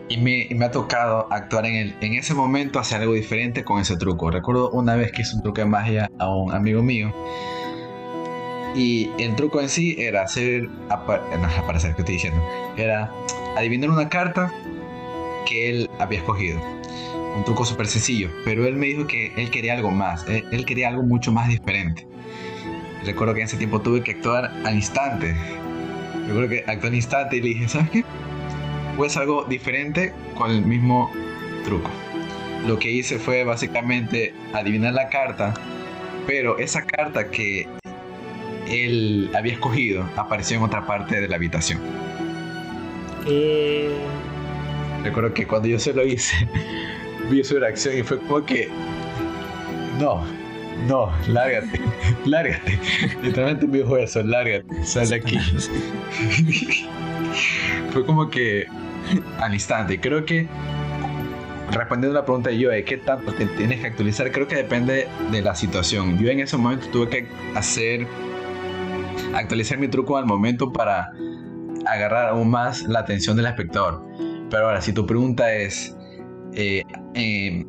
Y 0.07 0.17
me, 0.17 0.47
y 0.49 0.55
me 0.55 0.65
ha 0.65 0.71
tocado 0.71 1.27
actuar 1.31 1.67
en, 1.67 1.75
el, 1.75 1.95
en 2.01 2.13
ese 2.13 2.33
momento, 2.33 2.79
hacer 2.79 3.01
algo 3.01 3.13
diferente 3.13 3.63
con 3.63 3.79
ese 3.79 3.95
truco. 3.95 4.31
Recuerdo 4.31 4.71
una 4.71 4.95
vez 4.95 5.11
que 5.11 5.21
hice 5.21 5.35
un 5.35 5.43
truco 5.43 5.61
de 5.61 5.67
magia 5.67 6.09
a 6.17 6.33
un 6.33 6.51
amigo 6.51 6.81
mío. 6.81 7.13
Y 8.75 9.09
el 9.19 9.35
truco 9.35 9.61
en 9.61 9.69
sí 9.69 9.95
era 9.99 10.23
hacer, 10.23 10.67
apa- 10.89 11.21
no, 11.39 11.47
aparecer, 11.47 11.93
¿qué 11.95 12.01
estoy 12.01 12.15
diciendo? 12.15 12.41
Era 12.77 13.11
adivinar 13.55 13.89
una 13.89 14.09
carta 14.09 14.51
que 15.47 15.69
él 15.69 15.89
había 15.99 16.19
escogido 16.19 16.59
un 17.35 17.43
truco 17.43 17.65
súper 17.65 17.87
sencillo, 17.87 18.29
pero 18.43 18.65
él 18.65 18.75
me 18.75 18.87
dijo 18.87 19.07
que 19.07 19.31
él 19.37 19.49
quería 19.51 19.73
algo 19.73 19.91
más, 19.91 20.27
él, 20.27 20.43
él 20.51 20.65
quería 20.65 20.89
algo 20.89 21.03
mucho 21.03 21.31
más 21.31 21.47
diferente. 21.47 22.05
Recuerdo 23.05 23.33
que 23.33 23.41
en 23.41 23.45
ese 23.47 23.57
tiempo 23.57 23.81
tuve 23.81 24.03
que 24.03 24.11
actuar 24.11 24.51
al 24.65 24.75
instante. 24.75 25.35
Recuerdo 26.27 26.49
que 26.49 26.63
actué 26.67 26.89
al 26.89 26.95
instante 26.95 27.37
y 27.37 27.41
le 27.41 27.47
dije, 27.49 27.67
¿sabes 27.67 27.89
qué? 27.89 28.03
Pues 28.97 29.15
algo 29.17 29.45
diferente 29.45 30.13
con 30.35 30.51
el 30.51 30.61
mismo 30.63 31.11
truco. 31.63 31.89
Lo 32.67 32.77
que 32.77 32.91
hice 32.91 33.19
fue 33.19 33.43
básicamente 33.43 34.33
adivinar 34.53 34.93
la 34.93 35.09
carta, 35.09 35.53
pero 36.27 36.59
esa 36.59 36.85
carta 36.85 37.31
que 37.31 37.67
él 38.67 39.31
había 39.33 39.53
escogido 39.53 40.07
apareció 40.15 40.57
en 40.57 40.63
otra 40.63 40.85
parte 40.85 41.21
de 41.21 41.27
la 41.27 41.37
habitación. 41.37 41.79
¿Qué? 43.25 43.89
Recuerdo 45.03 45.33
que 45.33 45.47
cuando 45.47 45.67
yo 45.69 45.79
se 45.79 45.93
lo 45.93 46.05
hice, 46.05 46.35
vi 47.31 47.43
su 47.43 47.57
reacción 47.57 47.97
y 47.97 48.03
fue 48.03 48.19
como 48.19 48.45
que. 48.45 48.69
No, 49.99 50.25
no, 50.87 51.11
lárgate, 51.27 51.81
lárgate. 52.25 52.79
Literalmente 53.21 53.67
me 53.67 53.79
dijo 53.79 53.97
eso, 53.97 54.23
lárgate, 54.23 54.85
sal 54.85 55.09
de 55.09 55.15
aquí. 55.15 55.37
fue 57.91 58.05
como 58.05 58.29
que 58.29 58.65
al 59.39 59.53
instante. 59.53 59.99
Creo 59.99 60.25
que 60.25 60.47
respondiendo 61.71 62.17
a 62.17 62.21
la 62.21 62.25
pregunta 62.25 62.49
de 62.49 62.57
yo, 62.57 62.69
¿qué 62.85 62.97
tanto 62.97 63.33
te 63.33 63.45
tienes 63.45 63.81
que 63.81 63.87
actualizar? 63.87 64.31
Creo 64.31 64.47
que 64.47 64.55
depende 64.55 65.07
de 65.31 65.41
la 65.41 65.55
situación. 65.55 66.17
Yo 66.17 66.29
en 66.29 66.39
ese 66.39 66.57
momento 66.57 66.87
tuve 66.91 67.09
que 67.09 67.27
hacer, 67.55 68.07
actualizar 69.33 69.77
mi 69.77 69.87
truco 69.87 70.17
al 70.17 70.25
momento 70.25 70.71
para 70.71 71.11
agarrar 71.85 72.29
aún 72.29 72.49
más 72.49 72.83
la 72.83 72.99
atención 72.99 73.35
del 73.37 73.45
espectador. 73.47 74.05
Pero 74.49 74.65
ahora, 74.65 74.81
si 74.81 74.93
tu 74.93 75.05
pregunta 75.05 75.53
es, 75.53 75.95
eh, 76.53 76.83
eh, 77.13 77.65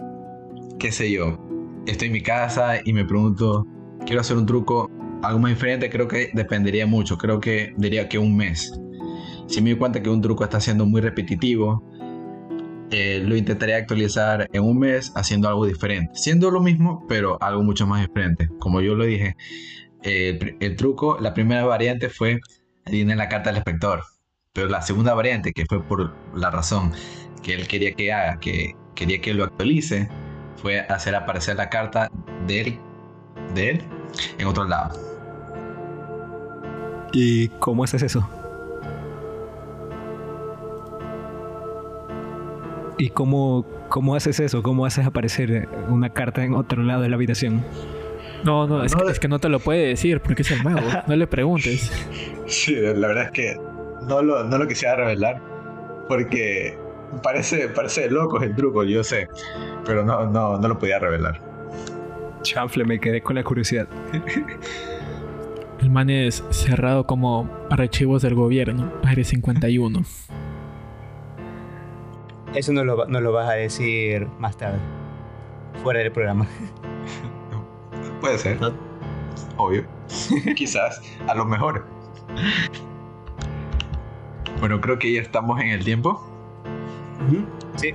qué 0.79 0.93
sé 0.93 1.11
yo, 1.11 1.39
estoy 1.87 2.09
en 2.09 2.13
mi 2.13 2.23
casa 2.23 2.81
y 2.85 2.93
me 2.93 3.05
pregunto, 3.05 3.67
quiero 4.07 4.21
hacer 4.21 4.37
un 4.37 4.47
truco, 4.47 4.91
algo 5.23 5.39
más 5.39 5.51
diferente, 5.51 5.91
creo 5.91 6.09
que 6.09 6.31
dependería 6.33 6.87
mucho. 6.87 7.19
Creo 7.19 7.41
que 7.41 7.75
diría 7.77 8.09
que 8.09 8.19
un 8.19 8.37
mes. 8.37 8.79
Si 9.47 9.61
me 9.61 9.71
doy 9.71 9.79
cuenta 9.79 10.03
que 10.03 10.11
un 10.11 10.21
truco 10.21 10.45
está 10.45 10.61
siendo 10.61 10.87
muy 10.87 11.01
repetitivo, 11.01 11.85
eh, 12.91 13.23
lo 13.25 13.37
intentaría 13.37 13.77
actualizar 13.77 14.49
en 14.53 14.63
un 14.63 14.79
mes 14.79 15.13
haciendo 15.15 15.49
algo 15.49 15.67
diferente. 15.67 16.13
Siendo 16.15 16.51
lo 16.51 16.61
mismo, 16.61 17.05
pero 17.09 17.39
algo 17.41 17.63
mucho 17.63 17.87
más 17.87 18.01
diferente. 18.07 18.49
Como 18.59 18.81
yo 18.81 18.95
lo 18.95 19.05
dije, 19.05 19.37
el 20.03 20.77
truco, 20.77 21.19
la 21.21 21.35
primera 21.35 21.65
variante 21.65 22.09
fue 22.09 22.41
adivinar 22.87 23.17
la 23.19 23.29
carta 23.29 23.51
del 23.51 23.59
espectador. 23.59 24.05
Pero 24.53 24.69
la 24.69 24.83
segunda 24.83 25.15
variante, 25.15 25.53
que 25.53 25.67
fue 25.67 25.83
por 25.83 26.15
la 26.35 26.51
razón 26.51 26.93
que 27.43 27.55
él 27.55 27.69
quería 27.69 27.93
que 27.93 28.13
haga, 28.13 28.41
que 28.41 28.75
quería 28.95 29.21
que 29.21 29.35
lo 29.35 29.45
actualice, 29.45 30.09
fue 30.61 30.81
hacer 30.81 31.15
aparecer 31.15 31.57
la 31.57 31.69
carta 31.69 32.11
de 32.47 32.61
él, 32.61 32.79
de 33.55 33.71
él 33.71 33.83
en 34.39 34.47
otro 34.47 34.65
lado. 34.65 34.99
¿Y 37.13 37.49
cómo 37.49 37.85
haces 37.85 38.03
eso? 38.03 38.29
¿Y 42.99 43.09
cómo, 43.11 43.65
cómo 43.89 44.15
haces 44.15 44.39
eso? 44.41 44.63
¿Cómo 44.63 44.85
haces 44.85 45.07
aparecer 45.07 45.69
una 45.89 46.11
carta 46.11 46.45
en 46.45 46.55
otro 46.55 46.83
lado 46.83 47.03
de 47.03 47.09
la 47.09 47.17
habitación? 47.17 47.65
No, 48.45 48.67
no, 48.67 48.85
es, 48.85 48.95
No, 48.95 49.05
que, 49.05 49.13
es 49.13 49.21
que 49.21 49.29
no 49.29 49.39
te 49.39 49.49
lo 49.49 49.59
puede 49.59 49.87
decir 49.87 50.21
porque 50.21 50.43
es 50.43 50.51
el 50.51 50.63
mago. 50.63 50.87
No 51.07 51.17
le 51.17 51.27
preguntes. 51.27 51.91
Sí, 52.47 52.75
la 52.75 53.09
verdad 53.09 53.25
es 53.25 53.31
que 53.31 53.57
no 54.07 54.23
lo, 54.23 54.45
no 54.45 54.59
lo 54.59 54.69
quisiera 54.69 54.97
revelar 54.97 55.41
porque 56.09 56.79
parece, 57.23 57.69
parece 57.69 58.03
de 58.03 58.11
locos 58.11 58.43
el 58.43 58.55
truco, 58.55 58.85
yo 58.85 59.03
sé, 59.05 59.29
pero 59.85 60.05
no, 60.05 60.27
no, 60.27 60.59
no 60.59 60.69
lo 60.69 60.79
podía 60.79 60.99
revelar. 60.99 61.41
Chanfle, 62.43 62.85
me 62.85 62.99
quedé 62.99 63.21
con 63.23 63.37
la 63.37 63.45
curiosidad. 63.45 63.87
El 65.81 65.91
man 65.91 66.11
es 66.11 66.45
cerrado 66.51 67.07
como 67.07 67.49
archivos 67.71 68.23
del 68.23 68.35
gobierno, 68.35 68.93
Área 69.05 69.25
51. 69.25 70.01
Eso 72.55 72.73
no 72.73 72.85
lo, 72.85 72.97
va- 72.99 73.07
no 73.09 73.21
lo 73.21 73.33
vas 73.33 73.49
a 73.49 73.53
decir 73.55 74.27
más 74.39 74.57
tarde. 74.57 74.79
Fuera 75.83 76.01
del 76.01 76.13
programa. 76.13 76.47
Puede 78.21 78.39
ser, 78.39 78.61
¿no? 78.61 78.73
obvio. 79.57 79.85
Quizás, 80.57 81.01
a 81.29 81.35
lo 81.35 81.45
mejor. 81.47 81.87
Bueno, 84.59 84.81
creo 84.81 84.99
que 84.99 85.13
ya 85.15 85.21
estamos 85.23 85.61
en 85.61 85.69
el 85.69 85.85
tiempo. 85.85 86.21
Sí. 87.77 87.93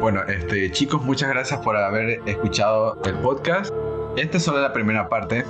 Bueno, 0.00 0.22
este, 0.24 0.70
chicos, 0.72 1.02
muchas 1.02 1.28
gracias 1.28 1.60
por 1.60 1.76
haber 1.76 2.20
escuchado 2.26 2.98
el 3.04 3.14
podcast. 3.18 3.72
Esta 4.16 4.36
es 4.36 4.42
solo 4.42 4.60
la 4.60 4.72
primera 4.72 5.08
parte 5.08 5.44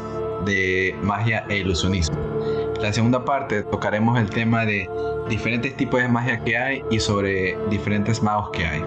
de 0.45 0.95
magia 1.03 1.45
e 1.49 1.59
ilusionismo. 1.59 2.17
La 2.81 2.93
segunda 2.93 3.25
parte 3.25 3.63
tocaremos 3.63 4.19
el 4.19 4.29
tema 4.29 4.65
de 4.67 4.89
diferentes 5.29 5.77
tipos 5.77 6.01
de 6.01 6.09
magia 6.09 6.43
que 6.45 6.57
hay 6.57 6.85
y 6.91 7.01
sobre 7.01 7.57
diferentes 7.71 8.23
magos 8.23 8.51
que 8.51 8.67
hay. 8.67 8.85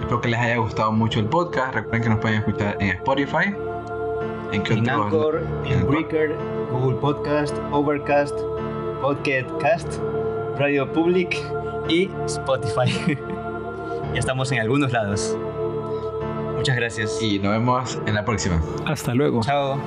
Espero 0.00 0.20
que 0.20 0.28
les 0.28 0.40
haya 0.40 0.56
gustado 0.56 0.92
mucho 0.92 1.20
el 1.20 1.26
podcast. 1.26 1.74
Recuerden 1.74 2.02
que 2.02 2.08
nos 2.08 2.18
pueden 2.18 2.38
escuchar 2.38 2.76
en 2.80 2.88
Spotify, 2.90 3.54
en, 4.52 4.62
en 4.66 4.90
Anchor, 4.90 5.46
en 5.66 5.86
Breaker, 5.86 6.34
Google 6.70 6.98
Podcast, 6.98 7.56
Overcast, 7.70 8.38
Podcast, 9.00 9.98
Radio 10.58 10.90
Public 10.92 11.38
y 11.88 12.10
Spotify. 12.26 13.16
ya 14.14 14.18
estamos 14.18 14.50
en 14.52 14.60
algunos 14.60 14.92
lados. 14.92 15.36
Muchas 16.56 16.76
gracias. 16.76 17.20
Y 17.20 17.38
nos 17.38 17.52
vemos 17.52 17.98
en 18.06 18.14
la 18.14 18.24
próxima. 18.24 18.62
Hasta 18.86 19.14
luego. 19.14 19.42
Chao. 19.42 19.78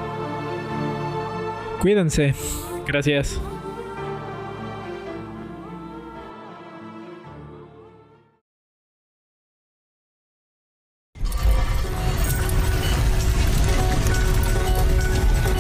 Cuídense. 1.81 2.35
Gracias. 2.85 3.39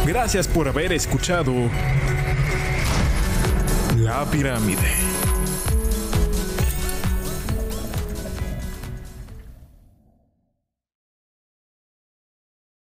Gracias 0.05 0.47
por 0.47 0.67
haber 0.67 0.93
escuchado 0.93 1.53
La 3.97 4.25
Pirámide. 4.25 5.16